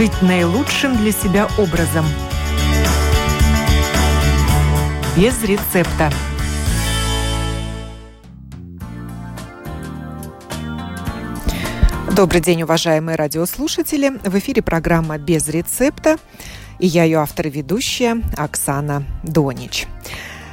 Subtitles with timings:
[0.00, 2.06] жить наилучшим для себя образом.
[5.14, 6.10] Без рецепта.
[12.16, 14.18] Добрый день, уважаемые радиослушатели.
[14.24, 16.16] В эфире программа «Без рецепта»
[16.78, 19.86] и я ее автор и ведущая Оксана Донич.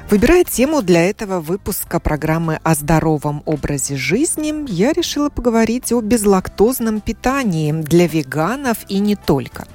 [0.10, 7.02] Выбирая тему для этого выпуска программы о здоровом образе жизни, я решила поговорить о безлактозном
[7.02, 9.68] питании для веганов и не только.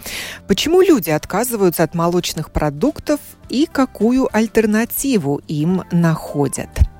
[0.48, 6.70] Почему люди отказываются от молочных продуктов и какую альтернативу им находят–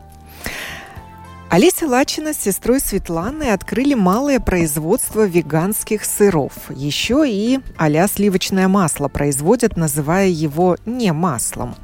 [1.53, 6.55] Олеся Лачина с сестрой Светланой открыли малое производство веганских сыров.
[6.71, 11.75] Еще и а сливочное масло производят, называя его не маслом.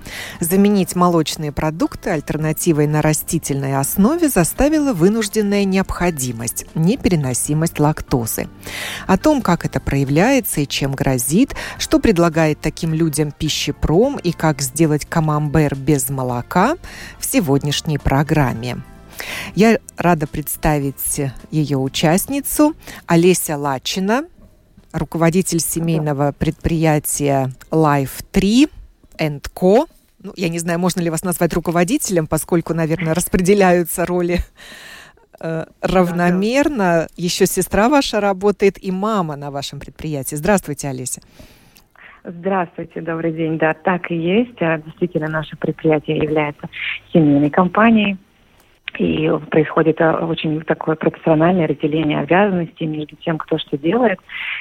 [0.41, 8.49] Заменить молочные продукты альтернативой на растительной основе заставила вынужденная необходимость– непереносимость лактозы.
[9.07, 14.63] О том, как это проявляется и чем грозит, что предлагает таким людям пищепром и как
[14.63, 16.77] сделать камамбер без молока
[17.19, 18.79] в сегодняшней программе.
[19.55, 22.75] Я рада представить ее участницу
[23.07, 24.25] Олеся Лачина,
[24.93, 28.69] руководитель семейного предприятия Life 3
[29.55, 29.87] Co.
[30.23, 34.39] Ну, я не знаю, можно ли вас назвать руководителем, поскольку, наверное, распределяются роли
[35.41, 37.07] э, равномерно.
[37.17, 40.35] Еще сестра ваша работает и мама на вашем предприятии.
[40.35, 41.21] Здравствуйте, Олеся.
[42.25, 43.59] Здравствуйте, добрый день.
[43.59, 44.61] Да, так и есть.
[44.61, 46.69] А, действительно, наше предприятие является
[47.13, 48.19] семейной компанией
[48.99, 54.19] и происходит э, очень такое профессиональное разделение обязанностей между тем, кто что делает.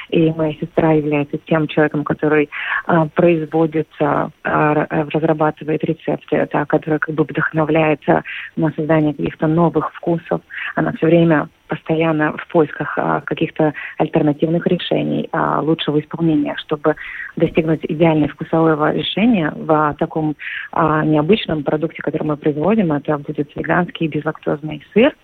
[0.09, 2.50] И моя сестра является тем человеком, который
[2.86, 8.23] а, производит, а, разрабатывает рецепты, да, который как бы вдохновляется
[8.56, 10.41] на создание каких-то новых вкусов.
[10.75, 16.96] Она все время постоянно в поисках а, каких-то альтернативных решений, а, лучшего исполнения, чтобы
[17.36, 20.36] достигнуть идеального вкусового решения в таком
[20.72, 22.91] а, необычном продукте, который мы производим.
[22.94, 25.16] Это будет веганский безлактозный сыр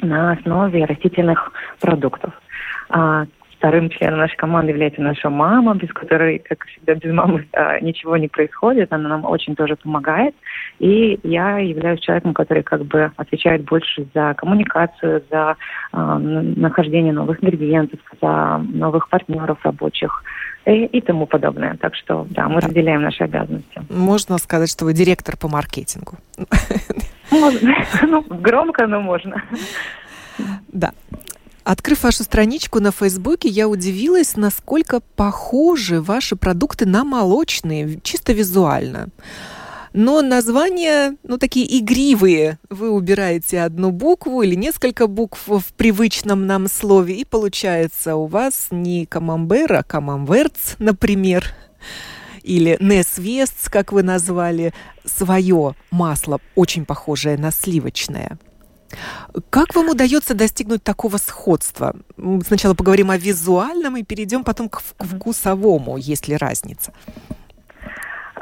[0.00, 2.32] на основе растительных продуктов.
[3.62, 8.16] Вторым членом нашей команды является наша мама, без которой, как всегда, без мамы а, ничего
[8.16, 8.92] не происходит.
[8.92, 10.34] Она нам очень тоже помогает.
[10.80, 15.54] И я являюсь человеком, который как бы отвечает больше за коммуникацию, за
[15.92, 20.24] а, нахождение новых ингредиентов, за новых партнеров рабочих
[20.66, 21.76] и, и тому подобное.
[21.76, 23.80] Так что, да, мы разделяем наши обязанности.
[23.88, 26.16] Можно сказать, что вы директор по маркетингу.
[27.30, 27.76] Можно.
[28.02, 29.40] Ну, громко, но можно.
[30.72, 30.90] Да.
[31.64, 39.08] Открыв вашу страничку на Фейсбуке, я удивилась, насколько похожи ваши продукты на молочные, чисто визуально.
[39.92, 42.58] Но названия, ну, такие игривые.
[42.70, 48.68] Вы убираете одну букву или несколько букв в привычном нам слове, и получается у вас
[48.70, 51.44] не камамбер, а камамверц, например
[52.42, 54.74] или Несвестс, как вы назвали,
[55.04, 58.38] свое масло, очень похожее на сливочное.
[59.50, 61.94] Как вам удается достигнуть такого сходства?
[62.46, 66.92] Сначала поговорим о визуальном и перейдем потом к вкусовому, есть ли разница.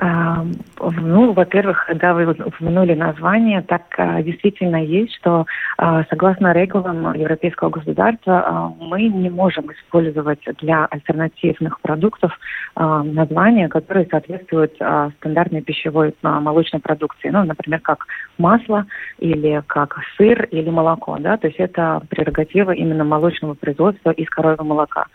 [0.02, 5.44] Ну, во-первых, когда вы упомянули название, так а, действительно есть, что
[5.76, 12.32] а, согласно регулам Европейского государства а, мы не можем использовать для альтернативных продуктов
[12.76, 17.28] названия, которые соответствуют стандартной пищевой молочной продукции.
[17.28, 18.06] Ну, например, как
[18.38, 18.86] масло
[19.18, 21.18] или как сыр или молоко.
[21.18, 21.36] Да?
[21.36, 25.06] То есть это прерогатива именно молочного производства из коровьего молока.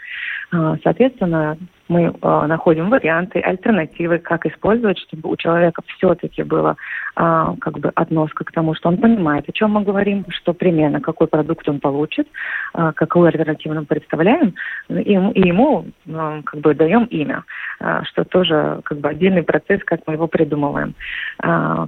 [0.51, 1.57] Соответственно,
[1.87, 6.77] мы э, находим варианты, альтернативы, как использовать, чтобы у человека все-таки было
[7.15, 10.99] э, как бы относка к тому, что он понимает, о чем мы говорим, что примерно
[10.99, 12.27] какой продукт он получит,
[12.73, 14.55] э, какую альтернативу мы представляем,
[14.89, 17.43] и, и ему э, как бы даем имя,
[17.79, 20.95] э, что тоже как бы отдельный процесс, как мы его придумываем.
[21.43, 21.87] Э,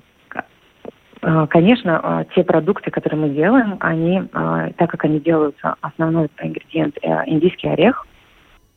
[1.50, 4.22] Конечно, те продукты, которые мы делаем, они,
[4.78, 6.96] так как они делаются, основной ингредиент
[7.26, 8.06] индийский орех–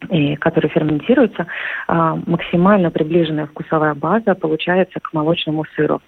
[0.09, 1.47] и которые ферментируются,
[1.87, 6.01] а, максимально приближенная вкусовая база получается к молочному сыру.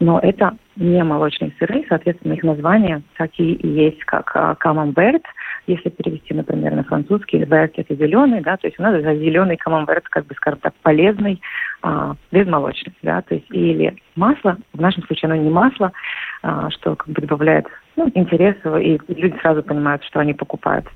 [0.00, 5.22] Но это не молочные сыры, соответственно, их название такие и есть, как камамберт,
[5.66, 9.56] если перевести, например, на французский, верт это зеленый, да, то есть у нас за зеленый
[9.56, 11.40] камамберт, как бы, скажем так, полезный,
[11.82, 15.92] а, безмолочный, да, то есть или масло, в нашем случае оно не масло,
[16.42, 17.66] а, что как бы добавляет
[17.96, 20.86] ну, интереса, и люди сразу понимают, что они покупают.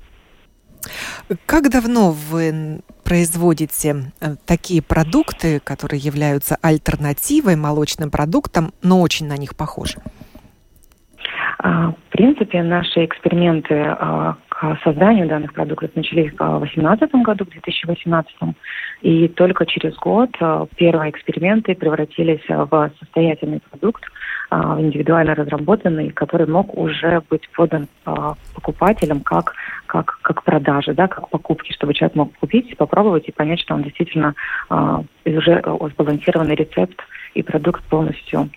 [1.45, 9.37] Как давно вы производите э, такие продукты, которые являются альтернативой молочным продуктам, но очень на
[9.37, 9.95] них похожи?
[11.59, 17.49] А, в принципе, наши эксперименты а, к созданию данных продуктов начались в 2018 году, в
[17.49, 18.35] 2018,
[19.01, 20.31] и только через год
[20.75, 24.03] первые эксперименты превратились в состоятельный продукт,
[24.51, 27.87] индивидуально разработанный, который мог уже быть подан
[28.53, 29.53] покупателям как,
[29.87, 33.83] как, как продажи, да, как покупки, чтобы человек мог купить, попробовать и понять, что он
[33.83, 34.35] действительно
[35.25, 35.63] уже
[35.93, 36.99] сбалансированный рецепт
[37.33, 38.49] и продукт полностью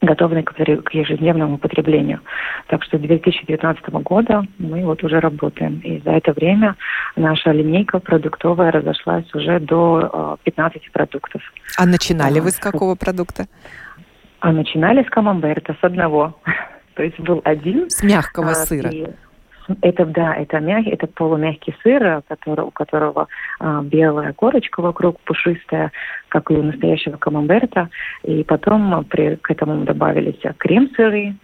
[0.00, 2.20] готовы к ежедневному употреблению.
[2.68, 5.80] Так что с 2019 года мы вот уже работаем.
[5.80, 6.76] И за это время
[7.16, 11.42] наша линейка продуктовая разошлась уже до 15 э, продуктов.
[11.76, 13.46] А начинали а, вы с какого продукта?
[14.40, 16.34] А начинали с камамберта, с одного.
[16.94, 17.90] То есть был один.
[17.90, 18.90] С мягкого а, сыра.
[18.90, 19.06] И
[19.82, 23.28] это, да, это мягкий, это полумягкий сыр, который, у которого
[23.60, 25.92] а, белая корочка вокруг, пушистая,
[26.28, 27.90] как и у настоящего камамберта.
[28.22, 31.34] И потом при, к этому добавились крем-сыры,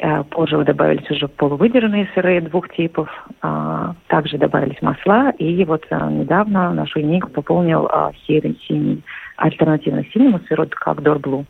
[0.00, 3.08] а, позже добавились уже полувыдержанные сыры двух типов.
[3.40, 5.30] А, также добавились масла.
[5.38, 9.02] И вот а, недавно нашу линейку пополнил а, синий,
[9.36, 11.46] альтернативно синему сыру, как Дорблу.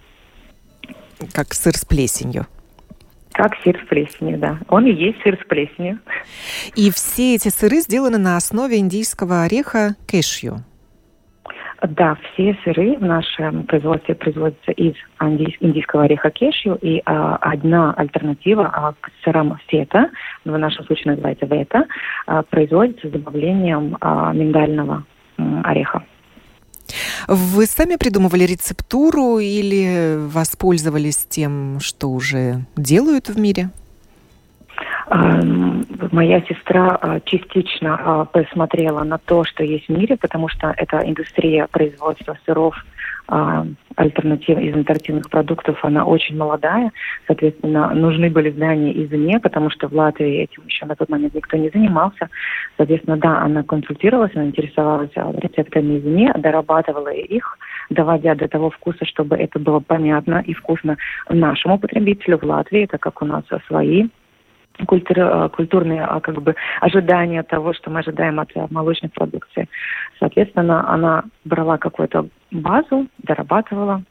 [1.32, 2.46] Как сыр с плесенью.
[3.32, 4.58] Как сыр с плесенью, да.
[4.68, 5.98] Он и есть сыр с плесенью.
[6.76, 10.64] И все эти сыры сделаны на основе индийского ореха кешью.
[11.82, 14.94] Да, все сыры в нашем производстве производятся из
[15.60, 20.10] индийского ореха кешью, и а, одна альтернатива а, к сырам фета,
[20.44, 21.86] в нашем случае называется вета,
[22.26, 25.04] а, производится с добавлением а, миндального
[25.38, 26.04] а, ореха.
[27.28, 33.70] Вы сами придумывали рецептуру или воспользовались тем, что уже делают в мире?
[36.12, 40.98] Моя сестра а, частично а, посмотрела на то, что есть в мире, потому что это
[41.06, 42.91] индустрия производства сыров а,
[43.26, 46.90] альтернатив из альтернативных продуктов, она очень молодая.
[47.26, 51.56] Соответственно, нужны были знания извне, потому что в Латвии этим еще на тот момент никто
[51.56, 52.28] не занимался.
[52.76, 57.58] Соответственно, да, она консультировалась, она интересовалась рецептами извне, дорабатывала их,
[57.90, 60.96] доводя до того вкуса, чтобы это было понятно и вкусно
[61.28, 64.08] нашему потребителю в Латвии, так как у нас свои
[64.86, 69.68] культур, э, культурные а, как бы, ожидания того, что мы ожидаем от э, молочной продукции.
[70.18, 74.02] Соответственно, она брала какую-то базу, дорабатывала,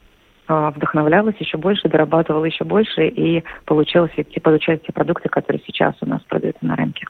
[0.48, 4.12] а, вдохновлялась еще больше, дорабатывала еще больше, и получилось,
[4.42, 7.06] получались те продукты, которые сейчас у нас продаются на рынке.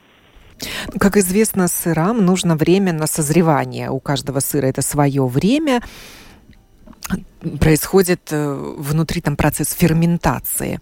[1.01, 3.91] Как известно, сырам нужно время на созревание.
[3.91, 5.81] У каждого сыра это свое время
[7.61, 10.79] происходит э, внутри там процесс ферментации.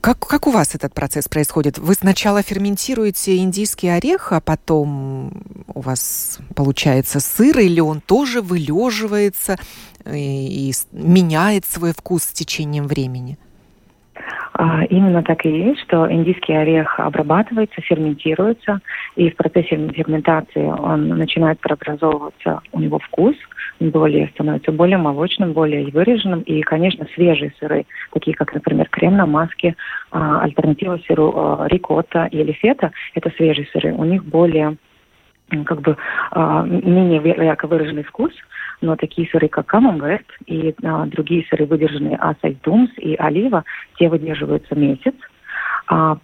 [0.00, 1.78] Как, как у вас этот процесс происходит?
[1.78, 5.32] Вы сначала ферментируете индийский орех, а потом
[5.74, 9.56] у вас получается сыр, или он тоже вылеживается
[10.06, 13.36] и, и меняет свой вкус с течением времени?
[14.54, 18.80] А, именно так и есть, что индийский орех обрабатывается, ферментируется,
[19.14, 23.36] и в процессе ферментации он начинает преобразовываться, у него вкус
[23.80, 29.26] более становится более молочным, более выраженным, и, конечно, свежие сыры, такие как, например, крем на
[29.26, 29.76] маске,
[30.10, 34.76] а, альтернатива сыру а, рикотта или фета, это свежие сыры, у них более
[35.64, 35.96] как бы
[36.36, 38.32] менее ярко выраженный вкус,
[38.80, 43.64] но такие сыры, как камамберт и а, другие сыры, выдержанные асайдумс и олива,
[43.98, 45.14] те выдерживаются месяц.
[45.88, 46.18] А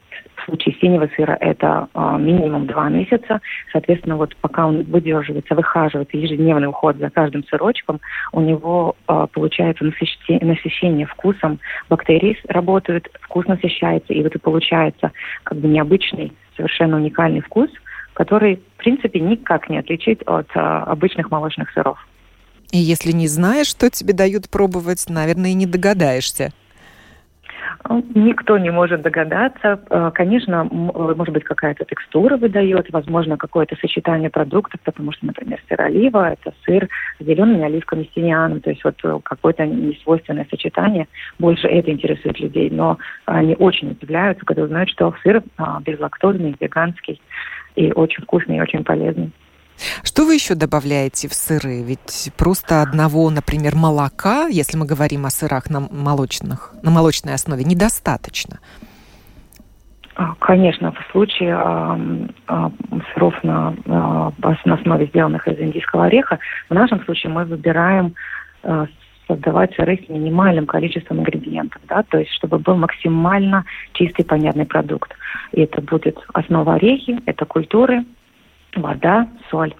[0.44, 3.41] в случае синего сыра это а, минимум два месяца.
[3.72, 8.01] Соответственно, вот пока он выдерживается, выхаживается, ежедневный уход за каждым сырочком,
[8.32, 11.60] у него а, получается насыщение, насыщение вкусом.
[11.89, 15.13] Бактерии работают, вкус насыщается, и вот и получается
[15.44, 17.70] как бы необычный, совершенно уникальный вкус,
[18.13, 21.98] который, в принципе, никак не отличить от а, обычных молочных сыров.
[22.70, 26.53] И если не знаешь, что тебе дают пробовать, наверное, и не догадаешься.
[28.14, 29.80] Никто не может догадаться.
[29.90, 35.80] Э, конечно, может быть, какая-то текстура выдает, возможно, какое-то сочетание продуктов, потому что, например, сыр
[35.80, 36.88] олива– это сыр
[37.20, 41.08] с зелеными оливками с тимьяном, то есть вот э, какое-то несвойственное сочетание.
[41.38, 47.20] Больше это интересует людей, но они очень удивляются, когда узнают, что сыр а, безлактозный, веганский
[47.76, 49.30] и очень вкусный и очень полезный.
[50.02, 51.82] Что вы еще добавляете в сыры?
[51.82, 57.64] Ведь просто одного, например, молока, если мы говорим о сырах на молочных, на молочной основе,
[57.64, 58.60] недостаточно.
[60.16, 62.70] А, конечно, в случае э, э,
[63.12, 66.38] сыров на, э, на основе сделанных из индийского ореха,
[66.70, 68.14] в нашем случае мы выбираем
[68.62, 68.86] э,
[69.26, 73.64] создавать сыры с минимальным количеством ингредиентов, да, то есть чтобы был максимально
[73.94, 75.12] чистый, понятный продукт.
[75.52, 78.04] И это будет основа орехи, это культуры,
[78.76, 79.74] вода, соль.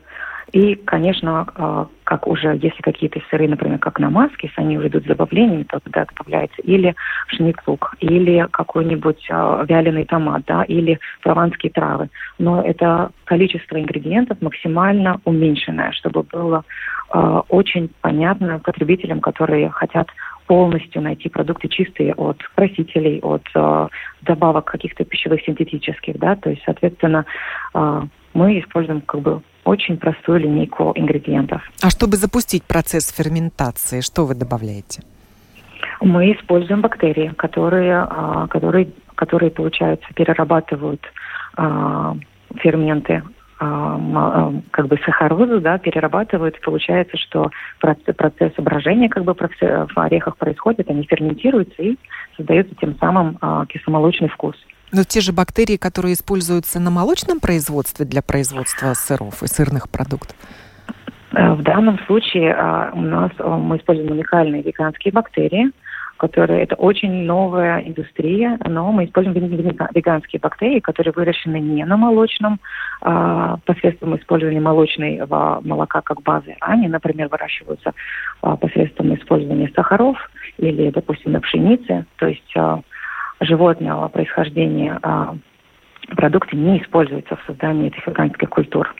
[0.53, 5.03] И, конечно, а, как уже, если какие-то сыры, например, как на маске, они уже идут
[5.03, 6.95] с добавлениями, то туда добавляется или
[7.27, 12.09] шницлук, или какой-нибудь э, вяленый томат, да, или прованские травы.
[12.39, 16.63] Но это количество ингредиентов максимально уменьшенное, чтобы было
[17.13, 20.09] э, очень понятно потребителям, которые хотят
[20.47, 23.89] полностью найти продукты чистые от красителей, от э,
[24.23, 27.25] добавок каких-то пищевых синтетических, да, то есть, соответственно,
[27.75, 28.03] э,
[28.35, 31.63] мы используем как бы очень простую линейку ингредиентов.
[31.83, 35.03] А чтобы запустить процесс ферментации, что вы добавляете?
[36.01, 41.01] Мы используем бактерии, которые, а, которые, которые получается, перерабатывают
[41.57, 42.17] а,
[42.57, 43.23] ферменты
[43.59, 47.51] а, как бы сахарозу, да, перерабатывают, получается, что
[47.81, 51.97] процесс, процесс брожения как бы в орехах происходит, они ферментируются и
[52.37, 53.39] создается тем самым
[53.69, 54.57] кисломолочный вкус.
[54.95, 60.37] Но те же бактерии, которые используются на молочном производстве для производства сыров и сырных продуктов?
[61.35, 65.73] Э, в данном случае а, у нас мы используем уникальные веганские бактерии,
[66.17, 72.61] которые это очень новая индустрия, но мы используем веганские бактерии, которые выращены не на молочном,
[73.01, 77.95] а посредством использования молочной молока как базы, а они, например, выращиваются
[78.43, 80.17] а, посредством использования сахаров
[80.59, 82.81] или, допустим, на пшенице, то есть а,
[83.41, 85.37] животного происхождения а,
[86.17, 88.95] продукты не используются в создании этих веганских культур.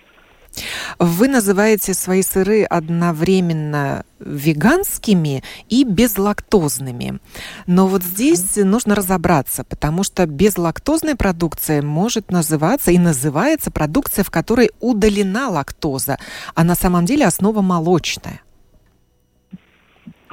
[0.99, 7.19] Вы называете свои сыры одновременно веганскими и безлактозными.
[7.67, 14.31] Но вот здесь нужно разобраться, потому что безлактозная продукция может называться и называется продукция, в
[14.31, 16.19] которой удалена лактоза,
[16.55, 18.41] а на самом деле основа молочная.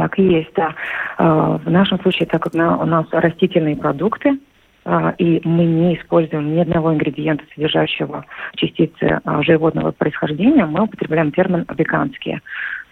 [0.01, 0.73] Так и есть, да.
[1.19, 4.39] А, в нашем случае, так как у нас растительные продукты,
[4.83, 11.31] а, и мы не используем ни одного ингредиента, содержащего частицы а, животного происхождения, мы употребляем
[11.31, 12.41] термин «веганские»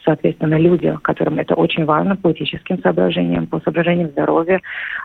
[0.09, 4.59] соответственно, люди, которым это очень важно по этическим соображениям, по соображениям здоровья,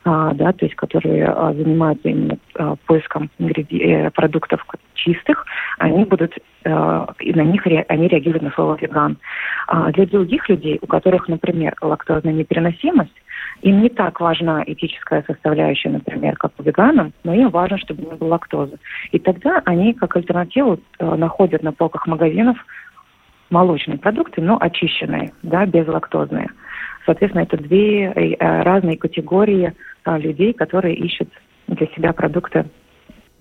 [0.04, 3.30] а, да, то есть которые а, занимаются именно а, поиском.
[3.38, 5.44] Э, продуктов чистых,
[5.78, 9.18] они будут, и на них они реагируют на слово веган.
[9.92, 13.12] Для других людей, у которых, например, лактозная непереносимость,
[13.62, 18.16] им не так важна этическая составляющая, например, как у веганам, но им важно, чтобы не
[18.16, 18.78] было лактозы.
[19.12, 22.56] И тогда они как альтернативу э, находят на полках магазинов
[23.50, 26.50] молочные продукты, но очищенные, да, безлактозные.
[27.06, 29.74] Соответственно, это две э, разные категории
[30.04, 31.28] а, людей, которые ищут
[31.66, 32.66] для себя продукты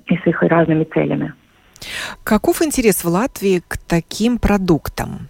[0.08, 1.34] и с их разными целями.
[2.24, 5.28] Каков интерес в Латвии к таким продуктам?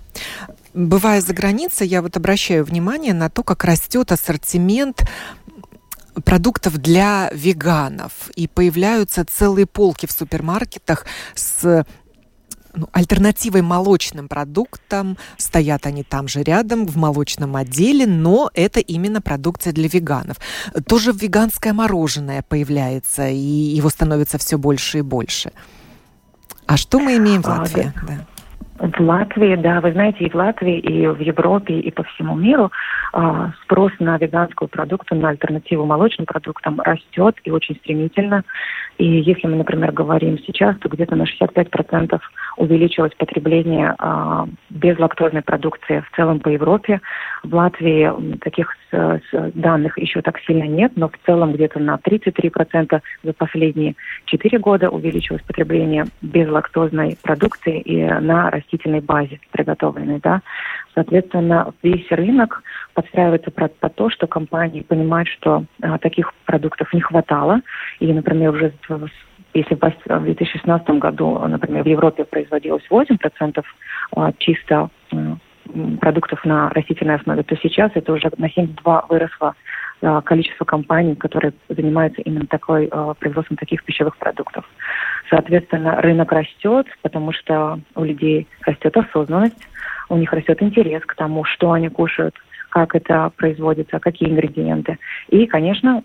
[0.73, 5.03] Бывая за границей, я вот обращаю внимание на то, как растет ассортимент
[6.25, 8.29] продуктов для веганов.
[8.35, 11.85] И появляются целые полки в супермаркетах с
[12.75, 15.17] ну, альтернативой молочным продуктам.
[15.37, 20.37] Стоят они там же рядом, в молочном отделе, но это именно продукция для веганов.
[20.87, 25.51] Тоже веганское мороженое появляется, и его становится все больше и больше.
[26.65, 27.93] А что мы имеем в Латвии?
[27.95, 28.27] А, да.
[28.83, 32.69] В Латвии, да, вы знаете, и в Латвии, и в Европе, и по всему миру
[33.13, 38.43] э, спрос на веганскую продукцию, на альтернативу молочным продуктам растет и очень стремительно.
[38.97, 42.19] И если мы, например, говорим сейчас, то где-то на 65%
[42.57, 46.99] увеличилось потребление э, безлактозной продукции в целом по Европе.
[47.43, 48.75] В Латвии таких
[49.53, 53.95] данных еще так сильно нет, но в целом где-то на 33% за последние
[54.25, 60.19] 4 года увеличилось потребление безлактозной продукции и на растительной базе приготовленной.
[60.19, 60.41] Да.
[60.93, 67.01] Соответственно, весь рынок подстраивается под, под то, что компании понимают, что а, таких продуктов не
[67.01, 67.61] хватало.
[67.99, 68.73] И, например, уже
[69.53, 73.63] если в 2016 году, например, в Европе производилось 8%
[74.15, 74.89] а, чисто
[75.99, 79.55] продуктов на растительной основе, то сейчас это уже на 72 выросло
[80.01, 84.65] а, количество компаний, которые занимаются именно такой а, производством таких пищевых продуктов.
[85.29, 89.67] Соответственно, рынок растет, потому что у людей растет осознанность,
[90.09, 92.35] у них растет интерес к тому, что они кушают,
[92.69, 94.97] как это производится, какие ингредиенты.
[95.29, 96.03] И, конечно,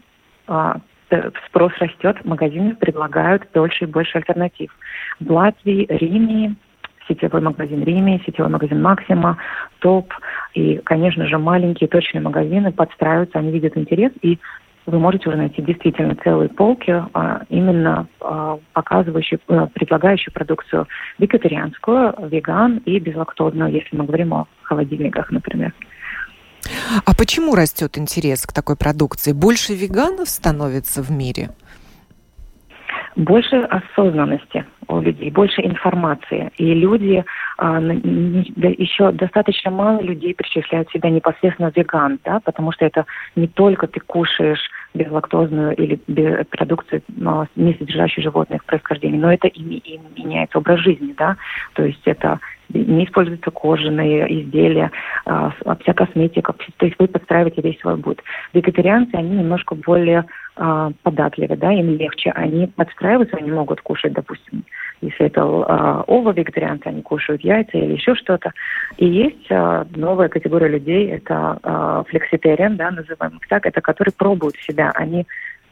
[1.11, 4.71] Э, спрос растет, магазины предлагают больше и больше альтернатив.
[5.21, 6.55] В Латвии, Риме,
[7.09, 9.39] сетевой магазин Риме, сетевой магазин Максима,
[9.81, 10.13] ТОП
[10.55, 14.39] и, конечно же, маленькие точные магазины подстраиваются, они видят интерес и
[14.89, 20.89] вы можете уже найти действительно целые полки, а, именно а, показывающие, а, предлагающие продукцию
[21.19, 25.75] вегетарианскую, веган и безлактозную, если мы говорим о холодильниках, например.
[27.05, 29.33] А почему растет интерес к такой продукции?
[29.33, 31.51] Больше веганов становится в мире?
[33.15, 34.65] Больше осознанности.
[34.89, 36.51] У людей, больше информации.
[36.57, 37.25] И люди,
[37.59, 43.05] а, еще достаточно мало людей причисляют себя непосредственно веган, да, потому что это
[43.37, 45.97] не только ты кушаешь безлактозную или
[46.51, 47.03] продукцию,
[47.57, 51.37] не содержащую животных происхождения, но это и, и меняется образ жизни, да,
[51.75, 52.41] то есть это
[52.71, 54.91] не используются кожаные изделия,
[55.27, 58.23] а, вся косметика, то есть вы подстраиваете весь свой быт.
[58.53, 60.25] Вегетарианцы, они немножко более
[60.59, 64.65] а, податливы, да, им легче, они подстраиваются, они могут кушать, допустим,
[65.01, 68.53] если это а, ова вегетарианцы, они кушают яйца или еще что-то.
[68.97, 74.57] И есть а, новая категория людей, это а, флекситариан, да, называемых так, это которые пробуют
[74.57, 75.27] себя, они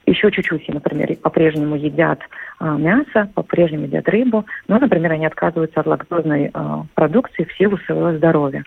[0.07, 2.21] еще чуть-чуть, например, по-прежнему едят
[2.61, 7.77] а, мясо, по-прежнему едят рыбу, но, например, они отказываются от лактозной а, продукции в силу
[7.79, 8.65] своего здоровья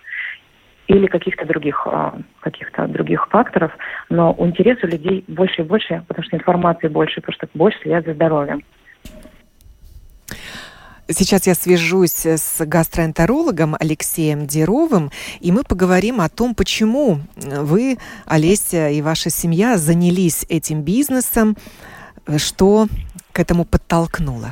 [0.90, 3.70] или каких-то других, а, каких-то других факторов,
[4.08, 8.06] но интерес у людей больше и больше, потому что информации больше, потому что больше следят
[8.06, 8.64] за здоровьем.
[11.08, 18.90] Сейчас я свяжусь с гастроэнтерологом Алексеем Деровым, и мы поговорим о том, почему вы, Олеся
[18.90, 21.56] и ваша семья занялись этим бизнесом,
[22.36, 22.86] что
[23.32, 24.50] к этому подтолкнуло.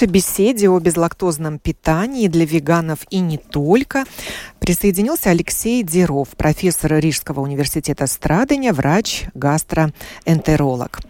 [0.00, 4.04] Нашей беседе о безлактозном питании для веганов и не только
[4.58, 11.00] присоединился Алексей Деров, профессор Рижского университета Страдания, врач, гастроэнтеролог.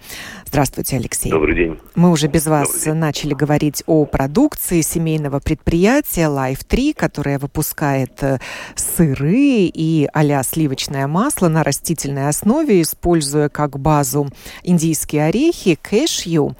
[0.45, 1.31] Здравствуйте, Алексей.
[1.31, 1.79] Добрый день.
[1.95, 8.41] Мы уже без вас начали говорить о продукции семейного предприятия Life 3, которое выпускает э,
[8.75, 14.31] сыры и а сливочное масло на растительной основе, используя как базу
[14.65, 16.57] индийские орехи, кэшью.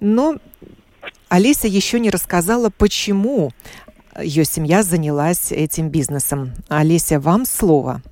[0.00, 0.36] Но
[1.30, 3.50] Олеся еще не рассказала, почему
[4.20, 6.50] ее семья занялась этим бизнесом.
[6.68, 8.02] Олеся, вам слово.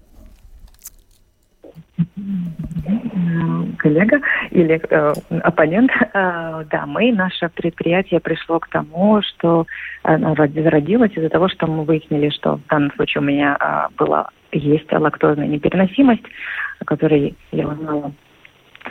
[3.78, 5.90] коллега или э, оппонент.
[6.14, 9.66] Э, да, мы, наше предприятие пришло к тому, что
[10.02, 14.28] оно зародилось из-за того, что мы выяснили, что в данном случае у меня э, была
[14.52, 16.24] есть лактозная непереносимость,
[16.81, 18.12] о которой я узнала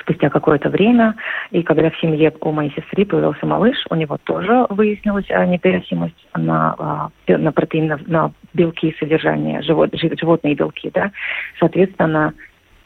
[0.01, 1.15] спустя какое-то время.
[1.51, 6.27] И когда в семье у моей сестры появился малыш, у него тоже выяснилась а, непереносимость
[6.36, 10.91] на, а, на протеин, на белки содержания, живот, животные белки.
[10.93, 11.12] Да?
[11.60, 12.33] Соответственно,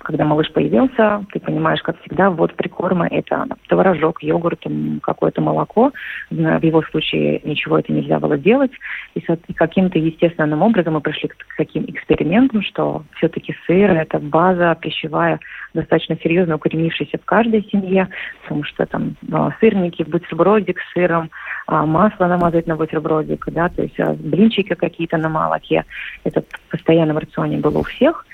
[0.04, 4.66] когда малыш появился, ты понимаешь, как всегда, вот прикорма– это творожок, йогурт,
[5.02, 5.92] какое-то молоко.
[6.30, 8.72] В его случае ничего это нельзя было делать.
[9.16, 9.22] И
[9.54, 15.40] каким-то естественным образом мы пришли к таким экспериментам, что все-таки сыр– это база пищевая,
[15.74, 18.08] достаточно серьезно укоренившаяся в каждой семье,
[18.44, 21.30] потому что там а, сырники, бутербродик с сыром,
[21.68, 25.86] а, масло намазать на бутербродик, да, то есть а, блинчики какие-то на молоке.
[26.24, 28.26] Это в постоянном рационе было у всех.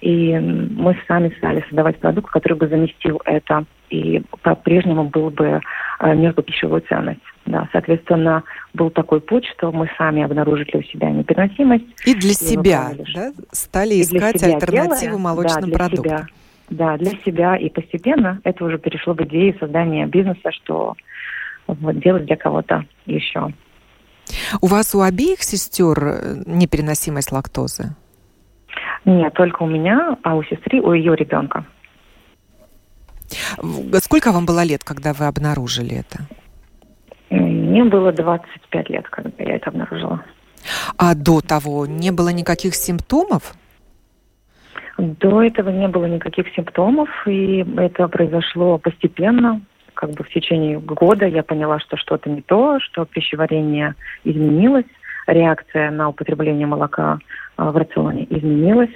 [0.00, 5.60] И мы сами стали создавать продукт, который бы заместил это и по-прежнему был бы
[6.00, 7.20] э, нес бы пищевую ценность.
[7.46, 8.42] Да, соответственно,
[8.74, 11.84] был такой путь, что мы сами обнаружили у себя непереносимость.
[12.04, 13.32] И для и себя, да?
[13.52, 16.18] Стали искать себя альтернативу делая, молочным да, продуктам.
[16.18, 16.26] Себя,
[16.70, 17.56] да, для себя.
[17.56, 20.94] И постепенно это уже перешло в идею создания бизнеса, что
[21.68, 23.52] вот, делать для кого-то еще.
[24.60, 27.94] У вас у обеих сестер э, непереносимость лактозы?
[29.06, 31.64] Нет, только у меня, а у сестры, у ее ребенка.
[34.00, 36.26] Сколько вам было лет, когда вы обнаружили это?
[37.30, 40.24] Мне было 25 лет, когда я это обнаружила.
[40.96, 43.54] А до того не было никаких симптомов?
[44.98, 49.60] До этого не было никаких симптомов, и это произошло постепенно.
[49.94, 54.86] Как бы в течение года я поняла, что что-то не то, что пищеварение изменилось,
[55.26, 57.18] реакция на употребление молока
[57.56, 58.90] в рационе изменилась,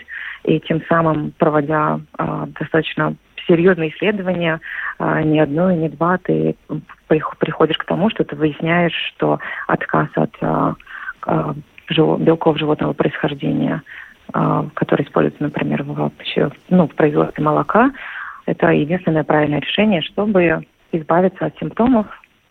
[0.44, 3.14] и тем самым, проводя а, достаточно
[3.46, 4.61] серьезные исследования,
[4.99, 6.57] а, не одно и не два, ты
[7.09, 10.35] приходишь к тому, что ты выясняешь, что отказ от
[11.90, 13.83] белков животного происхождения,
[14.33, 16.12] которые используются, например, в,
[16.68, 17.90] ну, в производстве молока,
[18.46, 22.07] это единственное правильное решение, чтобы избавиться от симптомов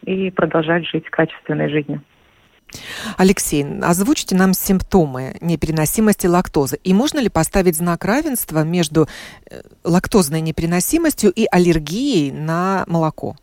[0.05, 2.01] и продолжать жить качественной жизнью.
[3.17, 6.77] Алексей, озвучьте нам симптомы непереносимости лактозы.
[6.83, 9.07] И можно ли поставить знак равенства между
[9.49, 13.35] э, лактозной непереносимостью и аллергией на молоко?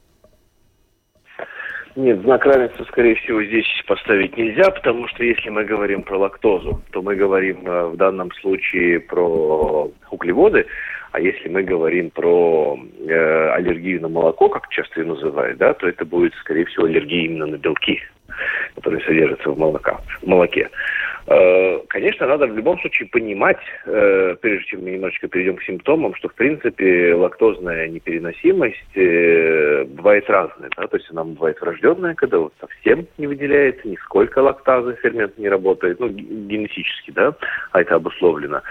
[1.96, 6.82] Нет, знак равенства, скорее всего, здесь поставить нельзя, потому что если мы говорим про лактозу,
[6.90, 10.66] то мы говорим э, в данном случае про углеводы,
[11.12, 15.88] а если мы говорим про э, аллергию на молоко, как часто ее называют, да, то
[15.88, 18.02] это будет, скорее всего, аллергия именно на белки,
[18.74, 20.68] которые содержатся в, молока, молоке.
[21.28, 26.14] Э, конечно, надо в любом случае понимать, э, прежде чем мы немножечко перейдем к симптомам,
[26.14, 30.70] что, в принципе, лактозная непереносимость э, бывает разная.
[30.76, 30.86] Да?
[30.86, 35.98] То есть она бывает врожденная, когда вот совсем не выделяется, нисколько лактазы, фермент не работает,
[35.98, 37.34] ну, генетически, да,
[37.72, 38.62] а это обусловлено.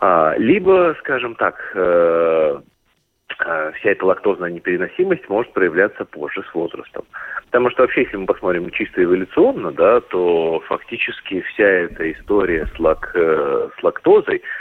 [0.00, 1.56] А, либо, скажем так,
[3.38, 7.04] вся эта лактозная непереносимость может проявляться позже с возрастом.
[7.46, 12.78] Потому что вообще, если мы посмотрим чисто эволюционно, да, то фактически вся эта история с,
[12.80, 14.42] лак, э, с лактозой–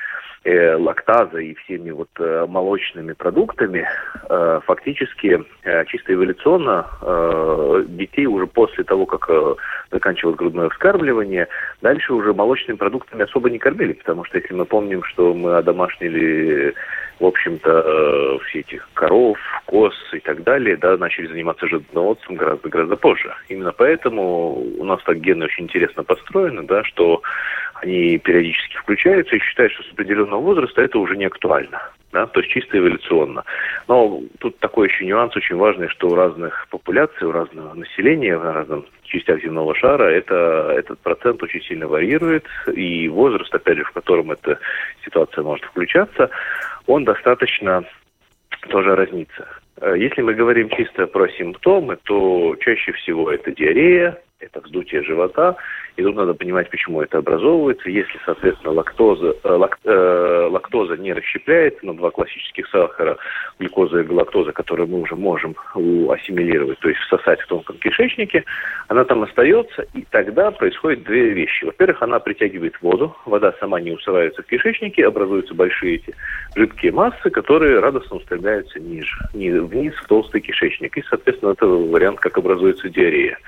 [0.48, 3.88] э, лактазой и всеми вот э, молочными продуктами,
[4.30, 9.56] э, фактически э, чисто эволюционно э, детей уже после того, как э,
[9.92, 11.48] заканчивалось грудное вскармливание,
[11.82, 16.74] дальше уже молочными продуктами особо не кормили, потому что если мы помним, что мы одомашнили
[17.20, 22.96] в общем-то, э, все этих коров, коз и так далее, да, начали заниматься животноводством гораздо-гораздо
[22.96, 23.34] позже.
[23.50, 27.22] Именно поэтому у нас так гены очень интересно построены, да, что
[27.76, 31.82] они периодически включаются и считают, что с определенного возраста это уже не актуально.
[32.14, 33.44] Да, то есть чисто эволюционно.
[33.88, 38.44] Но тут такой еще нюанс очень важный, что у разных популяций, у разного населения, в
[38.44, 43.92] разных частях земного шара это, этот процент очень сильно варьирует, и возраст, опять же, в
[43.92, 44.58] котором эта
[45.04, 46.30] ситуация может включаться,
[46.88, 47.84] он достаточно
[48.70, 49.48] тоже разнится.
[49.80, 55.56] Э, если мы говорим чисто про симптомы, то чаще всего это диарея, это вздутие живота.
[55.96, 57.90] И тут надо понимать, почему это образовывается.
[57.90, 63.18] Если, соответственно, лактоза, э, лак, э, лактоза не расщепляется на два классических сахара,
[63.60, 68.44] глюкоза и галактоза, которые мы уже можем ассимилировать, то есть всосать в тонком кишечнике,
[68.88, 71.66] она там остается, и тогда происходят две вещи.
[71.66, 76.14] Во-первых, она притягивает воду, вода сама не усваивается в кишечнике, образуются большие эти
[76.56, 80.96] жидкие массы, которые радостно устремляются ниже, вниз в толстый кишечник.
[80.96, 83.40] И, соответственно, это вариант, как образуется диарея.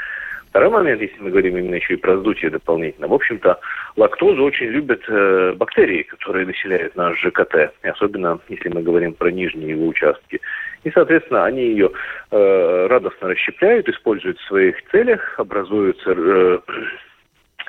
[0.49, 3.59] Второй момент, если мы говорим именно еще и про сдутие дополнительно, в общем-то,
[3.95, 9.29] лактозу очень любят э, бактерии, которые населяют наш ЖКТ, и особенно если мы говорим про
[9.31, 10.41] нижние его участки.
[10.83, 11.91] И, соответственно, они ее
[12.31, 16.59] э, радостно расщепляют, используют в своих целях, образуются э,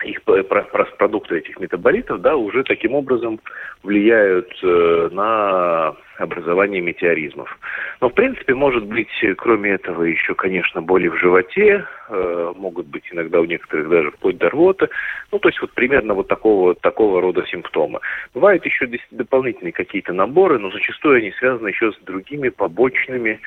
[0.05, 3.41] их продукты этих метаболитов, да, уже таким образом
[3.83, 7.59] влияют э, на образование метеоризмов.
[8.01, 9.09] Но, в принципе, может быть,
[9.39, 14.39] кроме этого, еще, конечно, боли в животе, э, могут быть иногда у некоторых даже вплоть
[14.39, 14.89] до рвоты.
[15.33, 18.01] Ну, то есть вот примерно вот такого, такого рода симптомы.
[18.35, 23.41] Бывают еще дополнительные какие-то наборы, но зачастую они связаны еще с другими побочными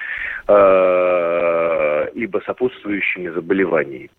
[0.48, 4.10] э, либо сопутствующими заболеваниями.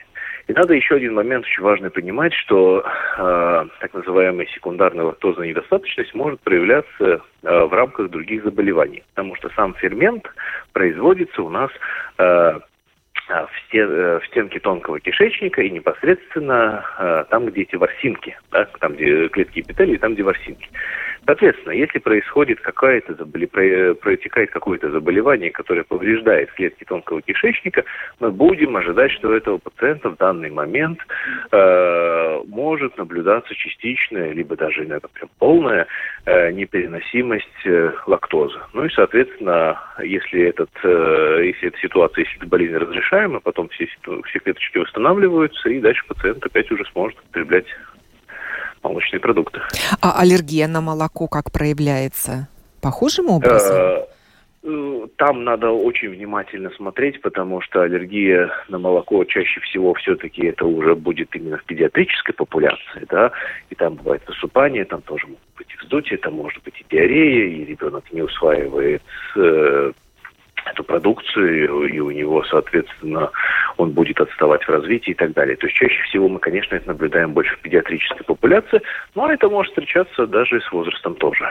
[0.46, 6.14] И надо еще один момент очень важный понимать, что э, так называемая секундарная лактозная недостаточность
[6.14, 10.26] может проявляться э, в рамках других заболеваний, потому что сам фермент
[10.72, 11.70] производится у нас
[12.18, 12.58] э,
[13.28, 18.66] в, стен, э, в стенке тонкого кишечника и непосредственно э, там, где эти ворсинки, да,
[18.80, 20.68] там, где клетки эпителия, там, где ворсинки.
[21.26, 23.46] Соответственно, если происходит какое-то заболе...
[23.94, 27.84] протекает какое-то заболевание, которое повреждает клетки тонкого кишечника,
[28.20, 31.00] мы будем ожидать, что у этого пациента в данный момент
[31.50, 35.86] э, может наблюдаться частичная, либо даже иногда прям полная
[36.26, 38.58] э, непереносимость э, лактозы.
[38.74, 43.88] Ну и, соответственно, если, этот, э, если эта ситуация, если эта болезнь разрешаема, потом все,
[44.26, 47.66] все клеточки восстанавливаются, и дальше пациент опять уже сможет употреблять
[48.84, 49.60] молочные продукты.
[50.00, 52.48] А аллергия на молоко как проявляется?
[52.80, 53.76] Похожим образом?
[53.76, 54.06] Э,
[54.62, 60.66] э, там надо очень внимательно смотреть, потому что аллергия на молоко чаще всего все-таки это
[60.66, 63.32] уже будет именно в педиатрической популяции, да,
[63.70, 67.46] и там бывает высыпание, там тоже могут быть и вздутие, там может быть и диарея,
[67.46, 69.02] и ребенок не усваивает
[69.36, 69.92] э,
[70.74, 73.30] эту продукцию, и у него, соответственно,
[73.76, 75.56] он будет отставать в развитии и так далее.
[75.56, 78.82] То есть чаще всего мы, конечно, это наблюдаем больше в педиатрической популяции,
[79.14, 81.44] но это может встречаться даже с возрастом тоже.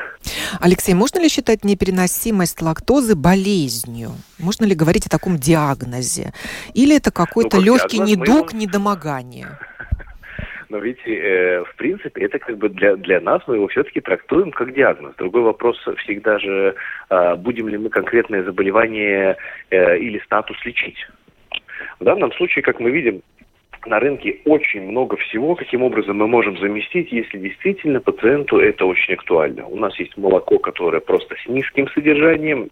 [0.60, 4.12] Алексей, можно ли считать непереносимость лактозы болезнью?
[4.40, 6.34] Можно ли говорить о таком диагнозе?
[6.74, 8.62] Или это какой-то ну, легкий недуг, его...
[8.62, 9.58] недомогание?
[10.80, 14.74] Ведь, э, в принципе, это как бы для, для нас, мы его все-таки трактуем как
[14.74, 15.16] диагноз.
[15.18, 16.76] Другой вопрос всегда же,
[17.10, 19.38] э, будем ли мы конкретное заболевание
[19.70, 21.08] э, или статус лечить.
[22.00, 23.22] В данном случае, как мы видим,
[23.86, 29.16] на рынке очень много всего, каким образом мы можем заместить, если действительно пациенту это очень
[29.16, 29.66] актуально.
[29.68, 32.70] У нас есть молоко, которое просто с низким содержанием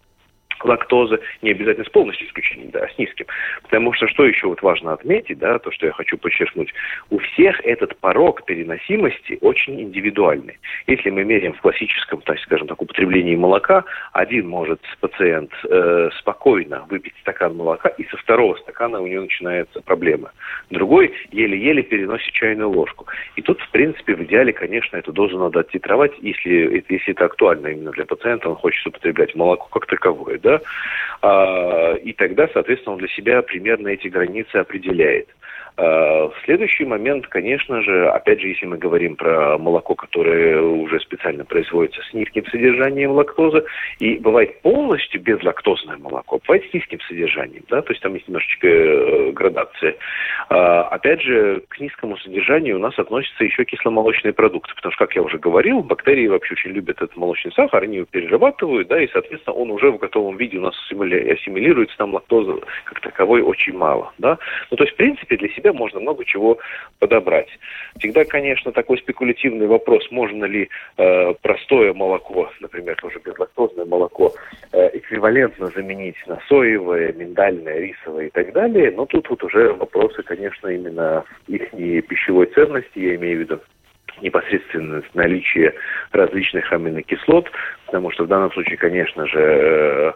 [0.64, 3.26] лактозы, не обязательно с полностью исключением, да, а с низким.
[3.62, 6.72] Потому что что еще вот важно отметить, да, то, что я хочу подчеркнуть,
[7.10, 10.58] у всех этот порог переносимости очень индивидуальный.
[10.86, 16.86] Если мы меряем в классическом, так скажем так, употреблении молока, один может пациент э, спокойно
[16.90, 20.32] выпить стакан молока, и со второго стакана у него начинается проблема.
[20.70, 23.06] Другой еле-еле переносит чайную ложку.
[23.36, 27.68] И тут, в принципе, в идеале, конечно, эту дозу надо оттитровать, если, если это актуально
[27.68, 30.51] именно для пациента, он хочет употреблять молоко как таковое, да,
[31.22, 35.28] а, и тогда, соответственно, он для себя примерно эти границы определяет.
[35.76, 41.44] В следующий момент, конечно же, опять же, если мы говорим про молоко, которое уже специально
[41.44, 43.64] производится с низким содержанием лактозы,
[43.98, 48.68] и бывает полностью безлактозное молоко, бывает с низким содержанием, да, то есть там есть немножечко
[48.68, 49.96] э, градация.
[50.48, 55.16] А, опять же, к низкому содержанию у нас относятся еще кисломолочные продукты, потому что, как
[55.16, 59.08] я уже говорил, бактерии вообще очень любят этот молочный сахар, они его перерабатывают, да, и,
[59.12, 64.12] соответственно, он уже в готовом виде у нас ассимилируется, там лактозы как таковой очень мало,
[64.18, 64.38] да.
[64.70, 66.58] Ну, то есть, в принципе, для себя себя можно много чего
[66.98, 67.48] подобрать.
[67.98, 74.32] Всегда, конечно, такой спекулятивный вопрос, можно ли э, простое молоко, например, тоже безлактозное молоко,
[74.72, 78.92] э, эквивалентно заменить на соевое, миндальное, рисовое и так далее.
[78.94, 81.70] Но тут вот уже вопросы, конечно, именно их
[82.06, 83.60] пищевой ценности, я имею в виду
[84.20, 85.74] непосредственно наличие
[86.12, 87.50] различных аминокислот,
[87.86, 90.12] потому что в данном случае, конечно же, э,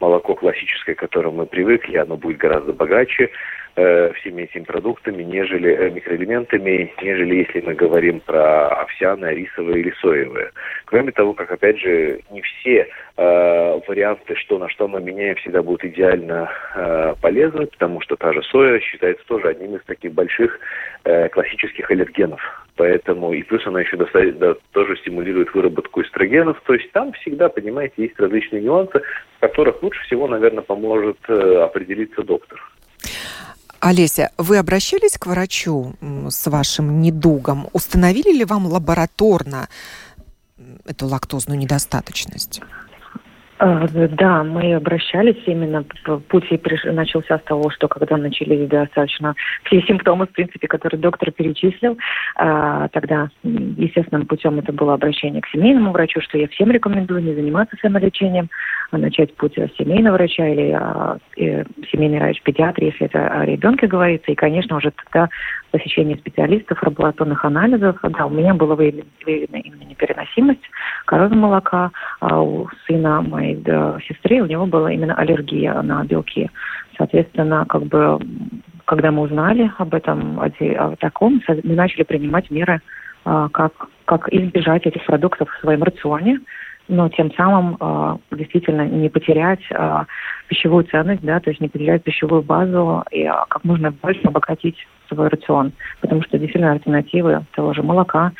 [0.00, 3.30] молоко классическое, к которому мы привыкли, оно будет гораздо богаче
[3.74, 10.52] всеми этими продуктами, нежели э, микроэлементами, нежели если мы говорим про овсяное, рисовое или соевое.
[10.84, 15.62] Кроме того, как опять же, не все э, варианты, что на что мы меняем, всегда
[15.62, 20.58] будут идеально э, полезны, потому что та же соя считается тоже одним из таких больших
[21.04, 22.40] э, классических аллергенов.
[22.76, 26.60] Поэтому и плюс она еще достаточно, да, тоже стимулирует выработку эстрогенов.
[26.64, 29.02] То есть там всегда, понимаете, есть различные нюансы,
[29.36, 32.60] в которых лучше всего, наверное, поможет э, определиться доктор.
[33.80, 35.94] Олеся, вы обращались к врачу
[36.28, 37.68] с вашим недугом?
[37.72, 39.68] Установили ли вам лабораторно
[40.84, 42.60] эту лактозную недостаточность?
[43.60, 45.84] А, да, мы обращались именно,
[46.28, 46.48] путь
[46.84, 51.98] начался с того, что когда начались достаточно все симптомы, в принципе, которые доктор перечислил,
[52.36, 57.34] а, тогда естественным путем это было обращение к семейному врачу, что я всем рекомендую не
[57.34, 58.48] заниматься самолечением,
[58.92, 60.70] а начать путь семейного врача или
[61.92, 65.28] семейный врач-педиатр, если это о ребенке говорится, и, конечно, уже тогда
[65.70, 67.98] посещение специалистов, лабораторных анализов.
[68.02, 70.62] Да, у меня была выявлена, именно непереносимость
[71.04, 76.50] коровьего молока, а у сына моей да, сестры у него была именно аллергия на белки.
[76.96, 78.18] Соответственно, как бы,
[78.84, 82.80] когда мы узнали об этом, о таком, мы начали принимать меры,
[83.24, 83.72] а, как,
[84.04, 86.40] как избежать этих продуктов в своем рационе,
[86.90, 90.04] но тем самым э, действительно не потерять э,
[90.48, 94.76] пищевую ценность, да, то есть не потерять пищевую базу и э, как можно больше обогатить
[95.08, 98.32] свой рацион, потому что действительно альтернативы того же молока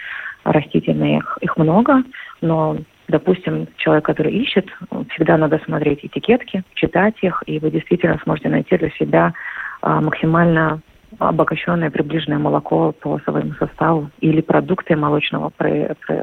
[0.42, 2.02] растительных их много,
[2.40, 2.76] но
[3.10, 4.66] допустим, человек, который ищет,
[5.10, 9.34] всегда надо смотреть этикетки, читать их, и вы действительно сможете найти для себя
[9.82, 10.80] а, максимально
[11.18, 15.52] обогащенное приближенное молоко по своему составу или продукты молочного,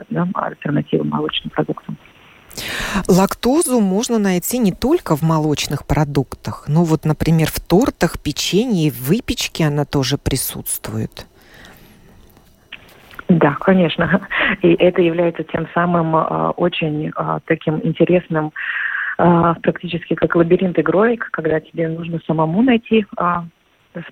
[0.10, 1.97] да, альтернативы молочным продуктам.
[3.08, 8.91] Лактозу можно найти не только в молочных продуктах, но вот, например, в тортах, печенье и
[8.91, 11.28] выпечке она тоже присутствует.
[13.29, 14.27] Да, конечно.
[14.61, 18.53] И это является тем самым э, очень э, таким интересным,
[19.17, 23.23] э, практически как лабиринт игрой, когда тебе нужно самому найти э,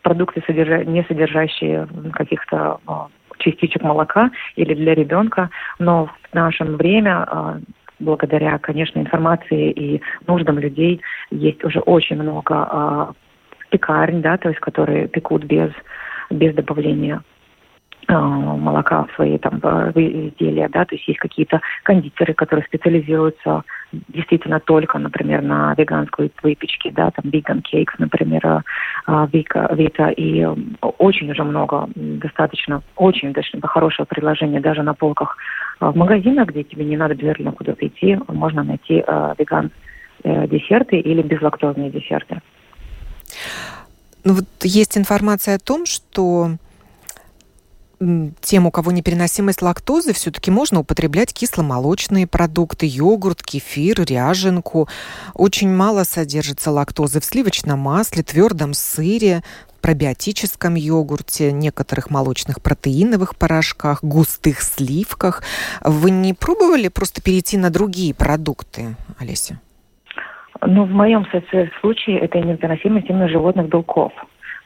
[0.02, 0.84] продукты, содержа...
[0.84, 2.92] не содержащие каких-то э,
[3.38, 5.50] частичек молока или для ребенка,
[5.80, 7.60] но в наше время э,
[8.00, 11.02] благодаря, конечно, информации и нуждам людей
[11.32, 13.14] есть уже очень много э,
[13.70, 15.72] пекарень, да, то есть которые пекут без,
[16.30, 17.22] без добавления
[18.08, 23.64] молока в свои там изделия, да, то есть есть какие-то кондитеры, которые специализируются
[24.10, 28.64] действительно только, например, на веганской выпечке, да, там vegan cakes, например,
[29.06, 30.46] а, Вика, Вита, и
[30.82, 35.38] очень уже много, достаточно, очень достаточно хорошее предложение даже на полках
[35.80, 39.04] в магазинах, где тебе не надо обязательно куда-то идти, можно найти
[39.38, 39.72] веган
[40.24, 42.42] э, десерты или безлактозные десерты.
[44.24, 46.58] Ну вот есть информация о том, что
[48.42, 54.88] тем, у кого непереносимость лактозы, все-таки можно употреблять кисломолочные продукты, йогурт, кефир, ряженку.
[55.34, 59.44] Очень мало содержится лактозы в сливочном масле, твердом сыре,
[59.82, 65.44] пробиотическом йогурте, некоторых молочных протеиновых порошках, густых сливках.
[65.82, 69.60] Вы не пробовали просто перейти на другие продукты, Олеся?
[70.62, 71.26] Ну, в моем
[71.82, 74.12] случае это непереносимость именно животных белков.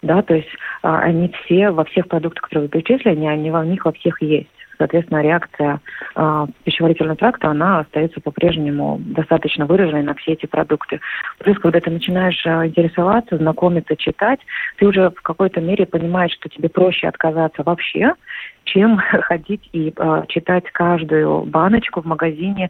[0.02, 0.50] Да, то есть
[0.82, 4.50] а, они все, во всех продуктах, которые вы перечислили, они во них во всех есть.
[4.80, 5.82] Соответственно, реакция
[6.16, 11.02] э, пищеварительного тракта, она остается по-прежнему достаточно выраженной на все эти продукты.
[11.40, 14.40] Плюс, когда ты начинаешь э, интересоваться, знакомиться, читать,
[14.78, 18.14] ты уже в какой-то мере понимаешь, что тебе проще отказаться вообще,
[18.64, 22.70] чем ходить и э, читать каждую баночку в магазине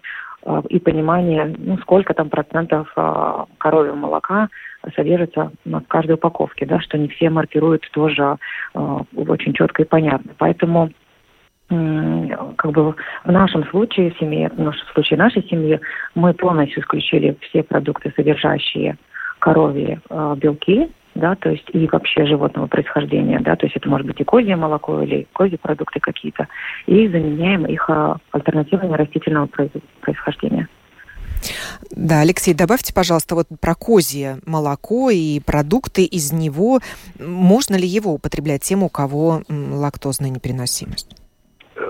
[0.69, 4.49] и понимание, ну, сколько там процентов э, коровьего молока
[4.95, 8.37] содержится в каждой упаковке, да, что не все маркируют тоже
[8.73, 10.33] э, очень четко и понятно.
[10.37, 10.91] Поэтому
[11.69, 15.79] как бы в нашем случае, в семье, в случае нашей семьи,
[16.15, 18.97] мы полностью исключили все продукты, содержащие
[19.37, 24.07] коровьи э, белки, да, то есть и вообще животного происхождения, да, то есть это может
[24.07, 26.47] быть и козье молоко или козьи продукты какие-то,
[26.85, 29.49] и заменяем их э, альтернативами растительного
[30.01, 30.67] происхождения.
[31.91, 36.79] Да, Алексей, добавьте, пожалуйста, вот про козье молоко и продукты из него.
[37.19, 41.15] Можно ли его употреблять тем, у кого лактозная непереносимость?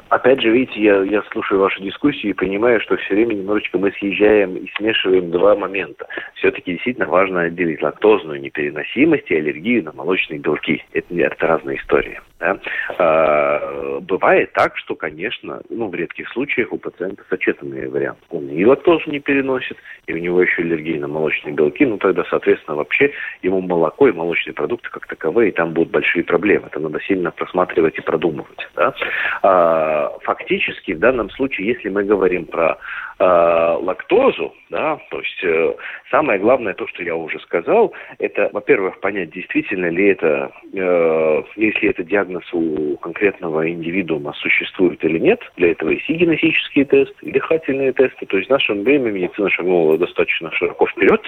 [0.10, 3.92] Опять же, видите, я, я слушаю вашу дискуссию и понимаю, что все время немножечко мы
[3.92, 6.08] съезжаем и смешиваем два момента.
[6.36, 10.84] Все-таки действительно важно отделить лактозную непереносимость и аллергию на молочные белки.
[10.94, 12.20] Это, это разные истории.
[12.40, 12.58] Да?
[12.98, 18.20] А, бывает так, что, конечно, ну, в редких случаях у пациента сочетанный вариант.
[18.30, 22.24] Он и лактозу не переносит, и у него еще аллергия на молочные белки, ну тогда,
[22.30, 26.68] соответственно, вообще ему молоко и молочные продукты как таковые, и там будут большие проблемы.
[26.68, 28.68] Это надо сильно просматривать и продумывать.
[28.76, 28.94] Да?
[29.44, 32.78] А, фактически, в данном случае, если мы говорим про
[33.20, 35.74] э, лактозу, да, то есть э,
[36.10, 41.90] самое главное, то, что я уже сказал, это, во-первых, понять, действительно ли это, э, если
[41.90, 47.32] это диагноз у конкретного индивидуума существует или нет, для этого есть и генетические тесты, и
[47.32, 51.22] дыхательные тесты, то есть в наше время медицина шагнула достаточно широко вперед,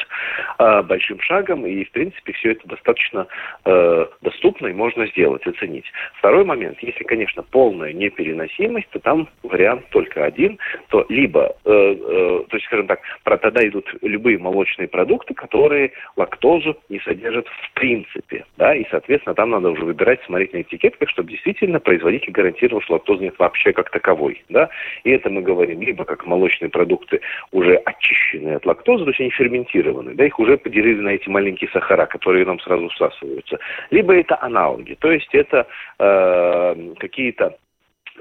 [0.59, 3.27] э, большим шагом, и, в принципе, все это достаточно
[3.65, 5.85] э, доступно и можно сделать, оценить.
[6.19, 10.57] Второй момент, если, конечно, полная непереносимость, то там вариант только один,
[10.89, 16.77] то либо э, то есть, скажем так, про тогда идут любые молочные продукты, которые лактозу
[16.89, 21.31] не содержат в принципе, да, и, соответственно, там надо уже выбирать, смотреть на этикетках, чтобы
[21.31, 24.69] действительно производитель гарантировал, что лактозы нет вообще как таковой, да,
[25.03, 29.29] и это мы говорим либо как молочные продукты уже очищенные от лактозы, то есть они
[29.31, 34.41] ферментированы, да, их уже поделили на эти маленькие сахара, которые нам сразу всасываются, либо это
[34.41, 35.67] аналоги, то есть это
[35.99, 37.57] э, какие-то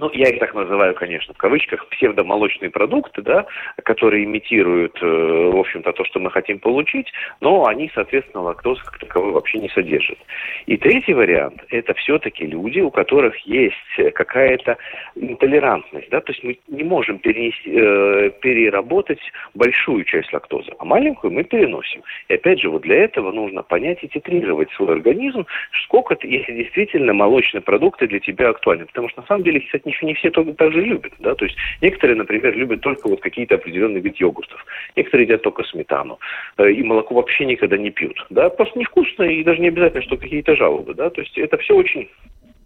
[0.01, 3.45] ну, я их так называю, конечно, в кавычках, псевдомолочные продукты, да,
[3.85, 8.99] которые имитируют, э, в общем-то, то, что мы хотим получить, но они, соответственно, лактозы как
[8.99, 10.19] таковой вообще не содержат.
[10.65, 14.79] И третий вариант– это все-таки люди, у которых есть какая-то
[15.17, 19.21] интолерантность, да, то есть мы не можем перенести, э, переработать
[19.53, 22.03] большую часть лактозы, а маленькую мы переносим.
[22.29, 25.45] И опять же, вот для этого нужно понять и титрировать свой организм,
[25.85, 28.87] сколько, если действительно молочные продукты для тебя актуальны.
[28.87, 31.45] Потому что, на самом деле, кстати, еще не все только так же любят, да, то
[31.45, 34.65] есть некоторые, например, любят только вот какие-то определенные вид йогуртов,
[34.97, 36.19] некоторые едят только сметану,
[36.59, 40.17] э, и молоко вообще никогда не пьют, да, просто невкусно, и даже не обязательно, что
[40.17, 42.09] какие-то жалобы, да, то есть это все очень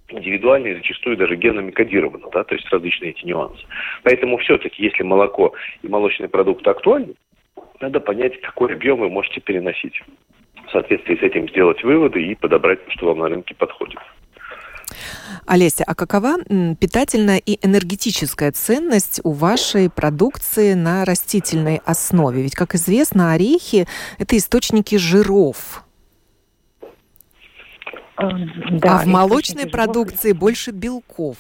[0.09, 3.65] индивидуально и зачастую даже генами кодировано, да, то есть различные эти нюансы.
[4.03, 7.15] Поэтому все-таки, если молоко и молочные продукты актуальны,
[7.81, 10.01] надо понять, какой объем вы можете переносить.
[10.67, 13.99] В соответствии с этим сделать выводы и подобрать, что вам на рынке подходит.
[15.47, 16.37] Олеся, а какова
[16.79, 22.43] питательная и энергетическая ценность у вашей продукции на растительной основе?
[22.43, 23.87] Ведь, как известно, орехи–
[24.19, 25.85] это источники жиров.
[28.17, 30.41] Эм, да, а в молочной продукции жиров.
[30.41, 31.37] больше белков.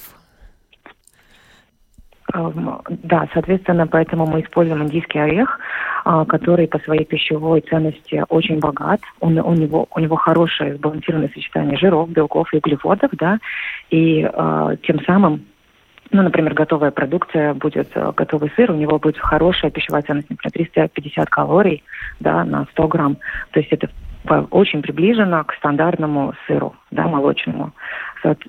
[2.34, 5.60] Эм, да, соответственно, поэтому мы используем индийский орех,
[6.04, 9.00] а, который по своей пищевой ценности очень богат.
[9.20, 13.38] Он, у, него, у него хорошее сбалансированное сочетание жиров, белков и углеводов, да,
[13.90, 15.44] и э, тем самым
[16.10, 20.52] ну, например, готовая продукция будет, э, готовый сыр, у него будет хорошая пищевая ценность, например,
[20.52, 21.82] 350 калорий
[22.20, 23.16] да, на 100 грамм.
[23.50, 23.88] То есть это
[24.50, 27.72] очень приближено к стандартному сыру, да, молочному.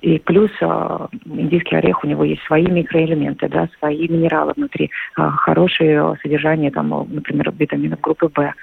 [0.00, 5.30] И плюс э, индийский орех, у него есть свои микроэлементы, да, свои минералы внутри, э,
[5.36, 8.54] хорошее содержание, там, например, витаминов группы В.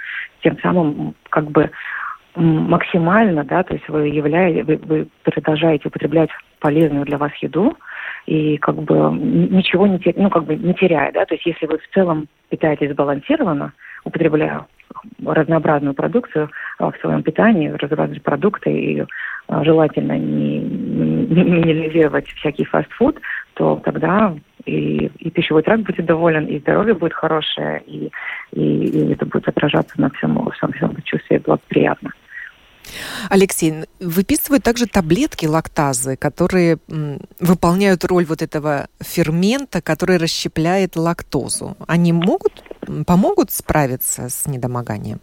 [0.42, 1.70] Тем самым, как бы,
[2.36, 7.78] максимально, да, то есть вы, являете, вы, вы продолжаете употреблять полезную для вас еду,
[8.26, 11.78] и как бы ничего не, ну, как бы не теряя, да, то есть если вы
[11.78, 13.74] в целом питаетесь сбалансированно,
[14.04, 14.66] употребляя
[15.26, 16.50] разнообразную продукцию
[16.80, 19.04] в своем питании, разнообразные продукты и
[19.64, 23.20] желательно не, не минимизировать всякий фастфуд,
[23.56, 24.34] то тогда
[24.66, 28.12] и, и пищевой тракт будет доволен, и здоровье будет хорошее, и,
[28.52, 32.12] и, и это будет отражаться на всем, всем, всем чувстве благоприятно.
[33.30, 36.80] Алексей, выписывают также таблетки лактазы, которые
[37.40, 41.78] выполняют роль вот этого фермента, который расщепляет лактозу.
[41.88, 42.64] Они могут,
[43.06, 45.22] помогут справиться с недомоганием?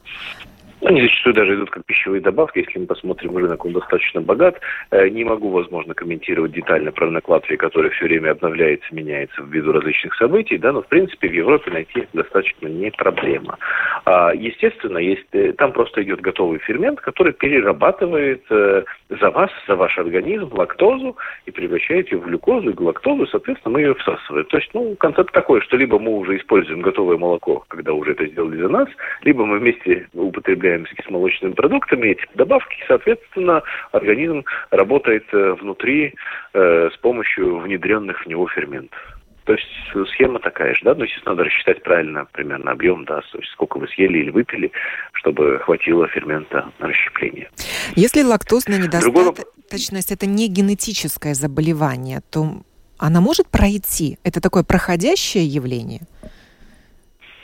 [0.82, 2.60] Они зачастую даже идут как пищевые добавки.
[2.60, 4.58] Если мы посмотрим рынок, он достаточно богат.
[4.90, 9.72] Э, не могу, возможно, комментировать детально про рынок Латвии, который все время обновляется, меняется ввиду
[9.72, 13.58] различных событий, да, но, в принципе, в Европе найти достаточно не проблема.
[14.06, 19.76] А, естественно, есть, э, там просто идет готовый фермент, который перерабатывает э, за вас, за
[19.76, 24.46] ваш организм лактозу и превращает ее в глюкозу и глактозу, и, соответственно, мы ее всасываем.
[24.46, 28.26] То есть, ну, концепт такой, что либо мы уже используем готовое молоко, когда уже это
[28.26, 28.88] сделали за нас,
[29.22, 33.62] либо мы вместе употребляем употребляем с кисломолочными продуктами, эти добавки, соответственно,
[33.92, 36.14] организм работает э, внутри
[36.52, 38.98] э, с помощью внедренных в него ферментов.
[39.44, 43.38] То есть схема такая же, да, но, естественно, надо рассчитать правильно примерно объем, да, то
[43.38, 44.70] есть сколько вы съели или выпили,
[45.12, 47.50] чтобы хватило фермента на расщепление.
[47.96, 50.16] Если лактозная недостаточность Другого...
[50.16, 52.62] это не генетическое заболевание, то
[52.98, 54.18] она может пройти?
[54.24, 56.02] Это такое проходящее явление?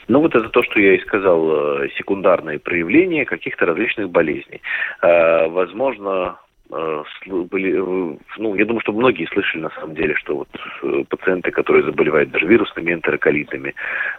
[0.07, 4.61] Ну, вот это то, что я и сказал, э, секундарные проявления каких-то различных болезней.
[5.01, 6.39] Э, возможно,
[6.69, 10.49] были, э, ну, я думаю, что многие слышали на самом деле, что вот
[10.83, 13.73] э, пациенты, которые заболевают даже вирусными энтероколитами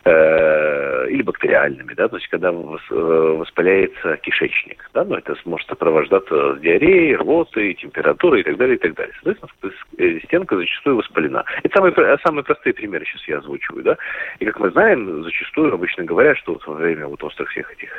[0.04, 6.58] э, или бактериальными, да, то есть когда воспаляется кишечник, да, но ну, это может сопровождаться
[6.60, 9.14] диареей, рвотой, температурой и так далее, и так далее.
[9.22, 11.44] Соответственно, стенка зачастую воспалена.
[11.62, 13.96] Это самые, самые простые примеры сейчас я озвучиваю, да.
[14.38, 17.90] И как мы знаем, зачастую обычно говорят, что вот во время вот острых всех этих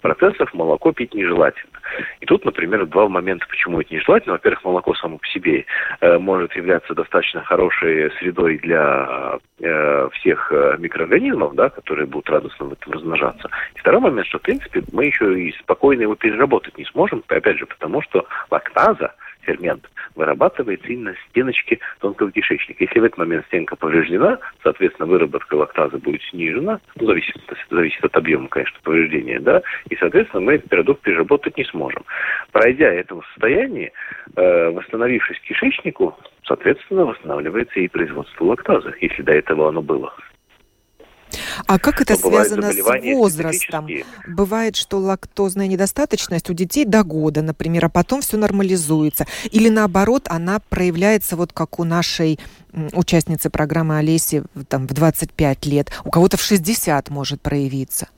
[0.00, 1.78] процессов молоко пить нежелательно.
[2.20, 4.34] И тут, например, два момента, почему это нежелательно.
[4.34, 5.64] Во-первых, молоко само по себе
[6.00, 12.66] э, может являться достаточно хорошей средой для э, всех э, микроорганизмов, да, которые будут радостно
[12.66, 13.48] в этом размножаться.
[13.74, 17.58] И второй момент, что, в принципе, мы еще и спокойно его переработать не сможем, опять
[17.58, 22.84] же, потому что лактаза, фермент, вырабатывается именно стеночки тонкого кишечника.
[22.84, 27.36] Если в этот момент стенка повреждена, соответственно, выработка лактазы будет снижена, ну, зависит,
[27.70, 32.04] зависит от объема, конечно, повреждения, да, и, соответственно, мы этот продукт переработать не сможем.
[32.52, 33.92] Пройдя это состояние,
[34.36, 40.12] э, восстановившись кишечнику, соответственно, восстанавливается и производство лактазы, если до этого оно было.
[41.66, 42.78] А как это связано с
[43.14, 43.88] возрастом?
[44.26, 49.26] Бывает, что лактозная недостаточность у детей до года, например, а потом все нормализуется.
[49.50, 52.38] Или наоборот, она проявляется вот как у нашей
[52.92, 55.90] участницы программы Олеси там, в 25 лет.
[56.04, 58.08] У кого-то в 60 может проявиться.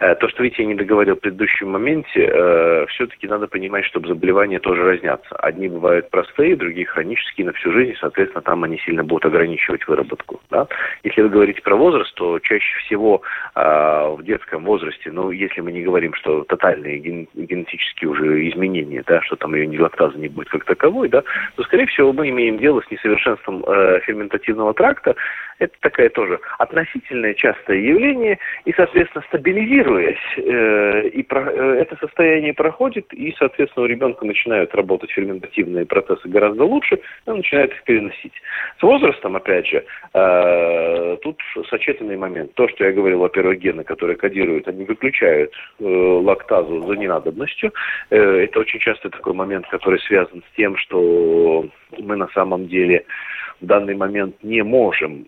[0.00, 4.00] Э, то, что, видите, я не договорил в предыдущем моменте, э, все-таки надо понимать, что
[4.00, 5.36] заболевания тоже разнятся.
[5.36, 10.40] Одни бывают простые, другие хронические на всю жизнь, соответственно, там они сильно будут ограничивать выработку.
[10.50, 10.66] Да?
[11.04, 13.20] Если вы говорите про возраст, то чаще всего
[13.54, 19.04] э, в детском возрасте, ну, если мы не говорим, что тотальные ген- генетические уже изменения,
[19.06, 21.22] да, что там ее не лактаза не будет как таковой, да,
[21.56, 25.14] то, скорее всего, мы имеем дело с несовершенством э, ферментативного тракта.
[25.58, 32.54] Это такая тоже относительное частое явление, и, соответственно, стабилизирует стабилизируясь, э, и э, это состояние
[32.54, 38.32] проходит, и, соответственно, у ребенка начинают работать ферментативные процессы гораздо лучше, он начинает их переносить.
[38.78, 39.84] С возрастом, опять же,
[40.14, 42.54] э, тут сочетанный момент.
[42.54, 47.72] То, что я говорил, во-первых, гены, которые кодируют, они выключают лактазу за ненадобностью.
[48.10, 51.66] Это очень часто такой момент, который связан с тем, что
[51.98, 53.04] мы на самом деле
[53.60, 55.26] в данный момент не можем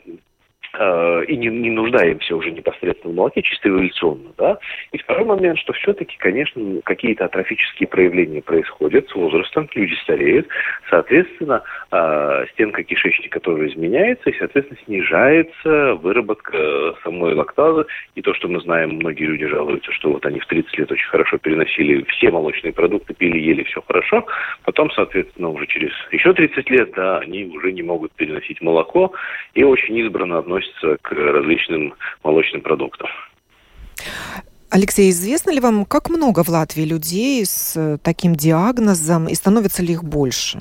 [0.74, 4.30] и не, не нуждаемся уже непосредственно в молоке, чисто эволюционно.
[4.38, 4.58] Да?
[4.92, 10.48] И второй момент, что все-таки, конечно, какие-то атрофические проявления происходят с возрастом, люди стареют,
[10.88, 17.84] соответственно, э, стенка кишечника тоже изменяется, и, соответственно, снижается выработка самой лактазы.
[18.14, 21.08] И то, что мы знаем, многие люди жалуются, что вот они в 30 лет очень
[21.08, 24.26] хорошо переносили все молочные продукты, пили, ели, все хорошо,
[24.64, 29.12] потом, соответственно, уже через еще 30 лет, да, они уже не могут переносить молоко
[29.54, 33.08] и очень избранно относятся относятся к различным молочным продуктам.
[34.70, 39.92] Алексей, известно ли вам, как много в Латвии людей с таким диагнозом и становится ли
[39.92, 40.60] их больше?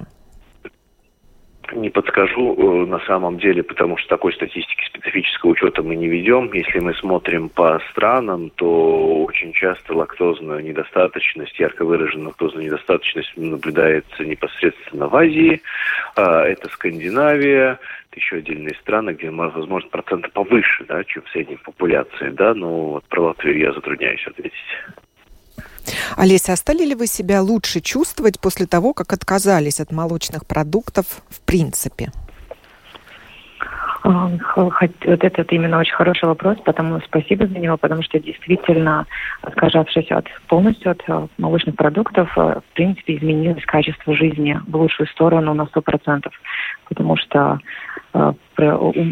[1.74, 6.52] Не подскажу э, на самом деле, потому что такой статистики специфического учета мы не ведем.
[6.54, 14.26] Если мы смотрим по странам, то очень часто лактозная недостаточность, ярко выраженная лактозная недостаточность наблюдается
[14.26, 15.62] непосредственно в Азии.
[16.16, 17.80] А, это Скандинавия,
[18.16, 23.06] еще отдельные страны, где, возможно, проценты повыше, да, чем в средней популяции, да, но вот
[23.06, 24.54] про Латвию я затрудняюсь ответить.
[26.18, 31.06] Олеся, а стали ли вы себя лучше чувствовать после того, как отказались от молочных продуктов
[31.30, 32.12] в принципе?
[34.04, 34.74] А, вот
[35.06, 39.06] этот именно очень хороший вопрос, потому спасибо за него, потому что действительно,
[39.42, 45.08] отказавшись от полностью от э, молочных продуктов, э, в принципе, изменилось качество жизни в лучшую
[45.08, 46.34] сторону на сто процентов,
[46.90, 47.60] потому что
[48.14, 48.34] э,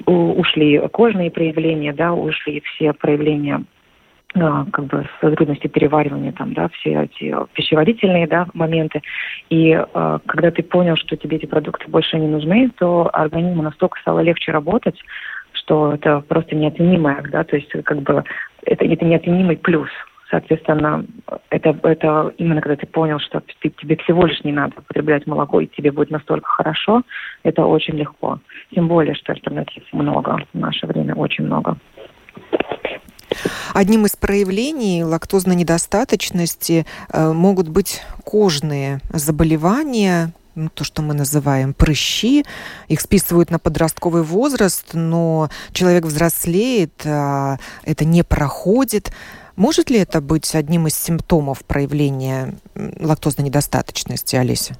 [0.07, 3.63] ушли кожные проявления, да, ушли все проявления
[4.33, 9.01] как бы трудности переваривания, там, да, все эти пищеварительные, да, моменты.
[9.49, 13.99] И э, когда ты понял, что тебе эти продукты больше не нужны, то организму настолько
[14.01, 14.99] стало легче работать,
[15.53, 18.23] что это просто неоценимое, да, то есть как бы
[18.65, 19.89] это, это неоценимый плюс.
[20.29, 21.05] Соответственно,
[21.49, 25.59] это, это именно когда ты понял, что ты, тебе всего лишь не надо употреблять молоко,
[25.59, 27.01] и тебе будет настолько хорошо,
[27.41, 28.39] это очень легко.
[28.71, 31.77] Тем более, что альтернатив много в наше время, очень много.
[33.73, 41.73] Одним из проявлений лактозной недостаточности э, могут быть кожные заболевания, ну, то, что мы называем
[41.73, 42.45] прыщи.
[42.87, 49.11] Их списывают на подростковый возраст, но человек взрослеет, а это не проходит.
[49.55, 54.77] Может ли это быть одним из симптомов проявления лактозной недостаточности, Олеся?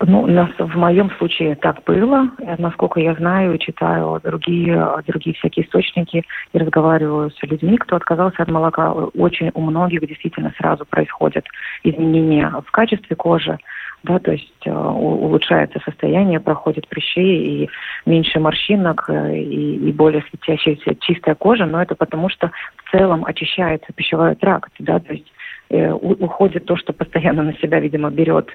[0.00, 2.28] Ну, нас в моем случае так было.
[2.58, 8.50] Насколько я знаю, читаю другие, другие всякие источники и разговариваю с людьми, кто отказался от
[8.50, 8.92] молока.
[8.92, 11.44] Очень у многих действительно сразу происходят
[11.84, 13.58] изменения в качестве кожи,
[14.02, 17.70] да, то есть э, улучшается состояние, проходит прыщи и
[18.04, 23.24] меньше морщинок э, и, и более светящаяся чистая кожа, но это потому что в целом
[23.24, 25.32] очищается пищевой тракт, да, то есть
[25.70, 28.48] уходит то, что постоянно на себя, видимо, берет,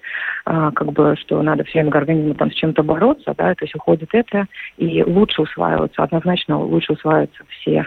[0.46, 3.76] а, как бы, что надо все время организму там с чем-то бороться, да, то есть
[3.76, 4.46] уходит это,
[4.78, 7.86] и лучше усваиваются, однозначно лучше усваиваются все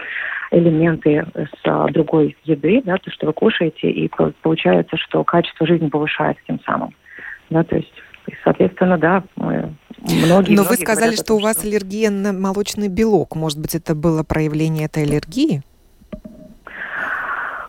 [0.51, 4.09] элементы с а, другой еды, да, то, что вы кушаете, и
[4.41, 6.93] получается, что качество жизни повышается тем самым,
[7.49, 7.93] да, то есть
[8.43, 9.73] соответственно, да, мы
[10.05, 13.37] Многие, Но многие вы сказали, говорят, что у вас аллергия на молочный белок.
[13.37, 15.61] Может быть, это было проявление этой аллергии?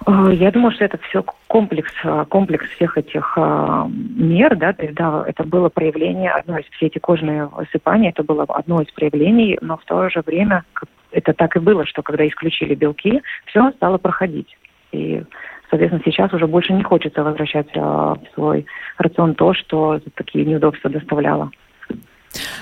[0.06, 4.82] Э, я думаю, что это все комплекс, э, комплекс всех этих э, мер, да, то
[4.82, 8.90] есть, да, это было проявление, одно из, все эти кожные высыпания, это было одно из
[8.92, 10.64] проявлений, но в то же время
[11.10, 14.58] это так и было, что когда исключили белки, все стало проходить.
[14.92, 15.22] И,
[15.70, 18.66] соответственно, сейчас уже больше не хочется возвращать в свой
[18.98, 21.50] рацион то, что такие неудобства доставляло.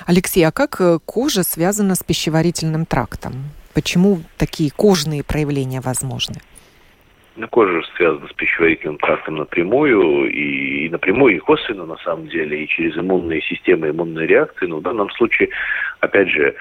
[0.05, 3.33] Алексей, а как кожа связана с пищеварительным трактом?
[3.73, 6.35] Почему такие кожные проявления возможны?
[7.35, 12.63] Ну, кожа связана с пищеварительным трактом напрямую, и, и напрямую, и косвенно, на самом деле,
[12.63, 14.67] и через иммунные системы, иммунные реакции.
[14.67, 15.49] Но в данном случае,
[15.99, 16.53] опять же,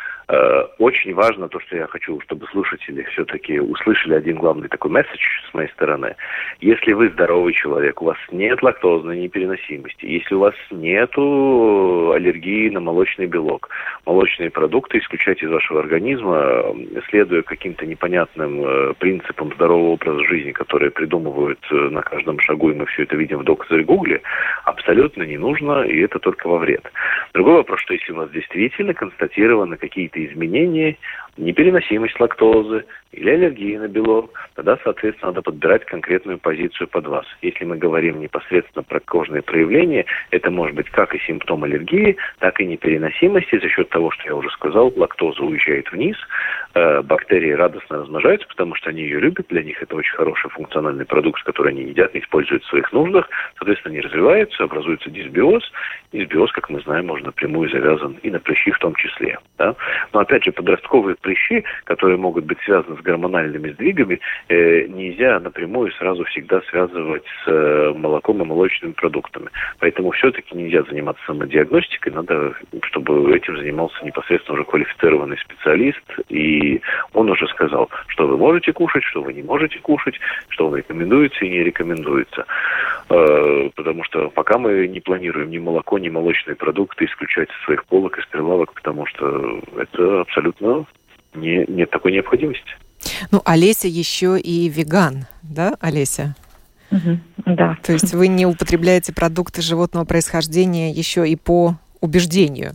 [0.78, 5.20] очень важно то, что я хочу, чтобы слушатели все-таки услышали один главный такой месседж
[5.50, 6.14] с моей стороны.
[6.60, 12.80] Если вы здоровый человек, у вас нет лактозной непереносимости, если у вас нет аллергии на
[12.80, 13.68] молочный белок,
[14.06, 16.64] молочные продукты исключайте из вашего организма,
[17.08, 22.74] следуя каким-то непонятным э, принципам здорового образа жизни, которые придумывают э, на каждом шагу, и
[22.74, 24.22] мы все это видим в докторе Гугле,
[24.64, 26.90] абсолютно не нужно, и это только во вред.
[27.34, 29.76] Другой вопрос, что если у вас действительно констатированы
[30.12, 30.98] какие-то изменения,
[31.36, 37.26] непереносимость лактозы или аллергии на белок, тогда, соответственно, надо подбирать конкретную позицию под вас.
[37.42, 42.60] Если мы говорим непосредственно про кожные проявления, это может быть как и симптом аллергии, так
[42.60, 46.16] и непереносимости за счет того, что я уже сказал, лактоза уезжает вниз,
[46.74, 51.04] э, бактерии радостно размножаются, потому что они ее любят, для них это очень хороший функциональный
[51.04, 53.28] продукт, который они едят используют в своих нуждах,
[53.58, 55.62] соответственно, они развиваются, образуется дисбиоз.
[56.12, 59.38] Дисбиоз, как мы знаем, можно напрямую завязан и на прыщи в том числе.
[59.58, 59.74] Да?
[60.12, 65.92] Но опять же, подростковые прыщи, которые могут быть связаны с гормональными сдвигами, э, нельзя напрямую
[65.92, 69.48] сразу всегда связывать с э, молоком и молочными продуктами.
[69.78, 76.80] Поэтому все-таки нельзя заниматься самодиагностикой, надо, чтобы этим занимался непосредственно уже квалифицированный специалист, и
[77.14, 80.18] он уже сказал, что вы можете кушать, что вы не можете кушать,
[80.48, 82.44] что вам рекомендуется и не рекомендуется.
[83.08, 87.84] Э, потому что пока мы не планируем ни молоко, ни молочные продукты исключать из своих
[87.84, 90.86] полок, из прилавок, потому что это абсолютно
[91.34, 92.76] не, нет такой необходимости.
[93.30, 96.36] Ну, Олеся еще и веган, да, Олеся?
[96.90, 97.78] Угу, да.
[97.82, 102.74] То есть вы не употребляете продукты животного происхождения еще и по убеждению?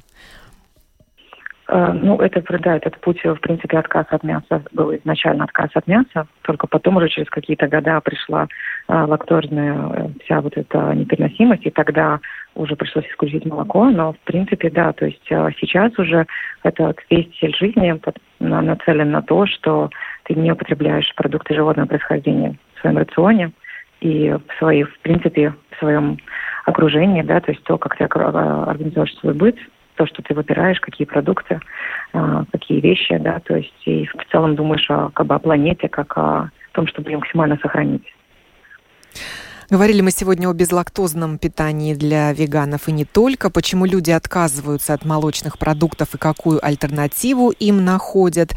[1.70, 5.86] Э, ну, это, да, этот путь, в принципе, отказ от мяса был изначально отказ от
[5.88, 8.47] мяса, только потом уже через какие-то года пришла
[8.88, 12.20] э, лактозная э, вся вот эта непереносимость, и тогда
[12.55, 16.26] уже пришлось исключить молоко, но, в принципе, да, то есть сейчас уже
[16.63, 17.99] этот весь стиль жизни
[18.39, 19.89] нацелен на то, что
[20.24, 23.51] ты не употребляешь продукты животного происхождения в своем рационе
[23.99, 26.18] и в своей, в принципе, в своем
[26.65, 29.57] окружении, да, то есть то, как ты организуешь свой быт,
[29.98, 31.60] то, что ты выбираешь, какие продукты,
[32.14, 35.89] а, какие вещи, да, то есть и в целом думаешь о, как бы, о планете,
[35.89, 38.04] как о том, чтобы ее максимально сохранить.
[39.70, 43.49] Говорили мы сегодня о безлактозном питании для веганов и не только.
[43.49, 48.55] Почему люди отказываются от молочных продуктов и какую альтернативу им находят.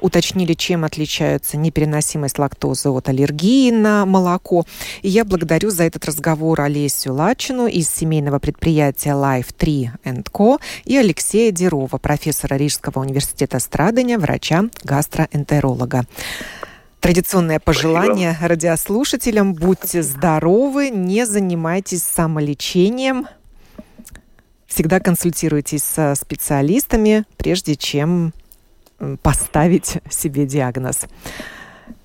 [0.00, 4.64] Уточнили, чем отличается непереносимость лактозы от аллергии на молоко.
[5.02, 9.90] И я благодарю за этот разговор Олесю Лачину из семейного предприятия Life 3
[10.32, 10.58] Co.
[10.86, 16.06] и Алексея Дерова, профессора Рижского университета Страдания, врача-гастроэнтеролога.
[17.06, 18.48] Традиционное пожелание Спасибо.
[18.48, 19.54] радиослушателям.
[19.54, 23.28] Будьте здоровы, не занимайтесь самолечением.
[24.66, 28.32] Всегда консультируйтесь со специалистами, прежде чем
[29.22, 31.02] поставить себе диагноз.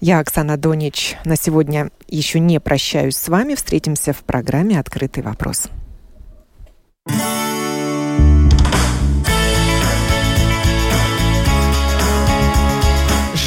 [0.01, 3.55] Я, Оксана Донич, на сегодня еще не прощаюсь с вами.
[3.55, 5.67] Встретимся в программе «Открытый вопрос».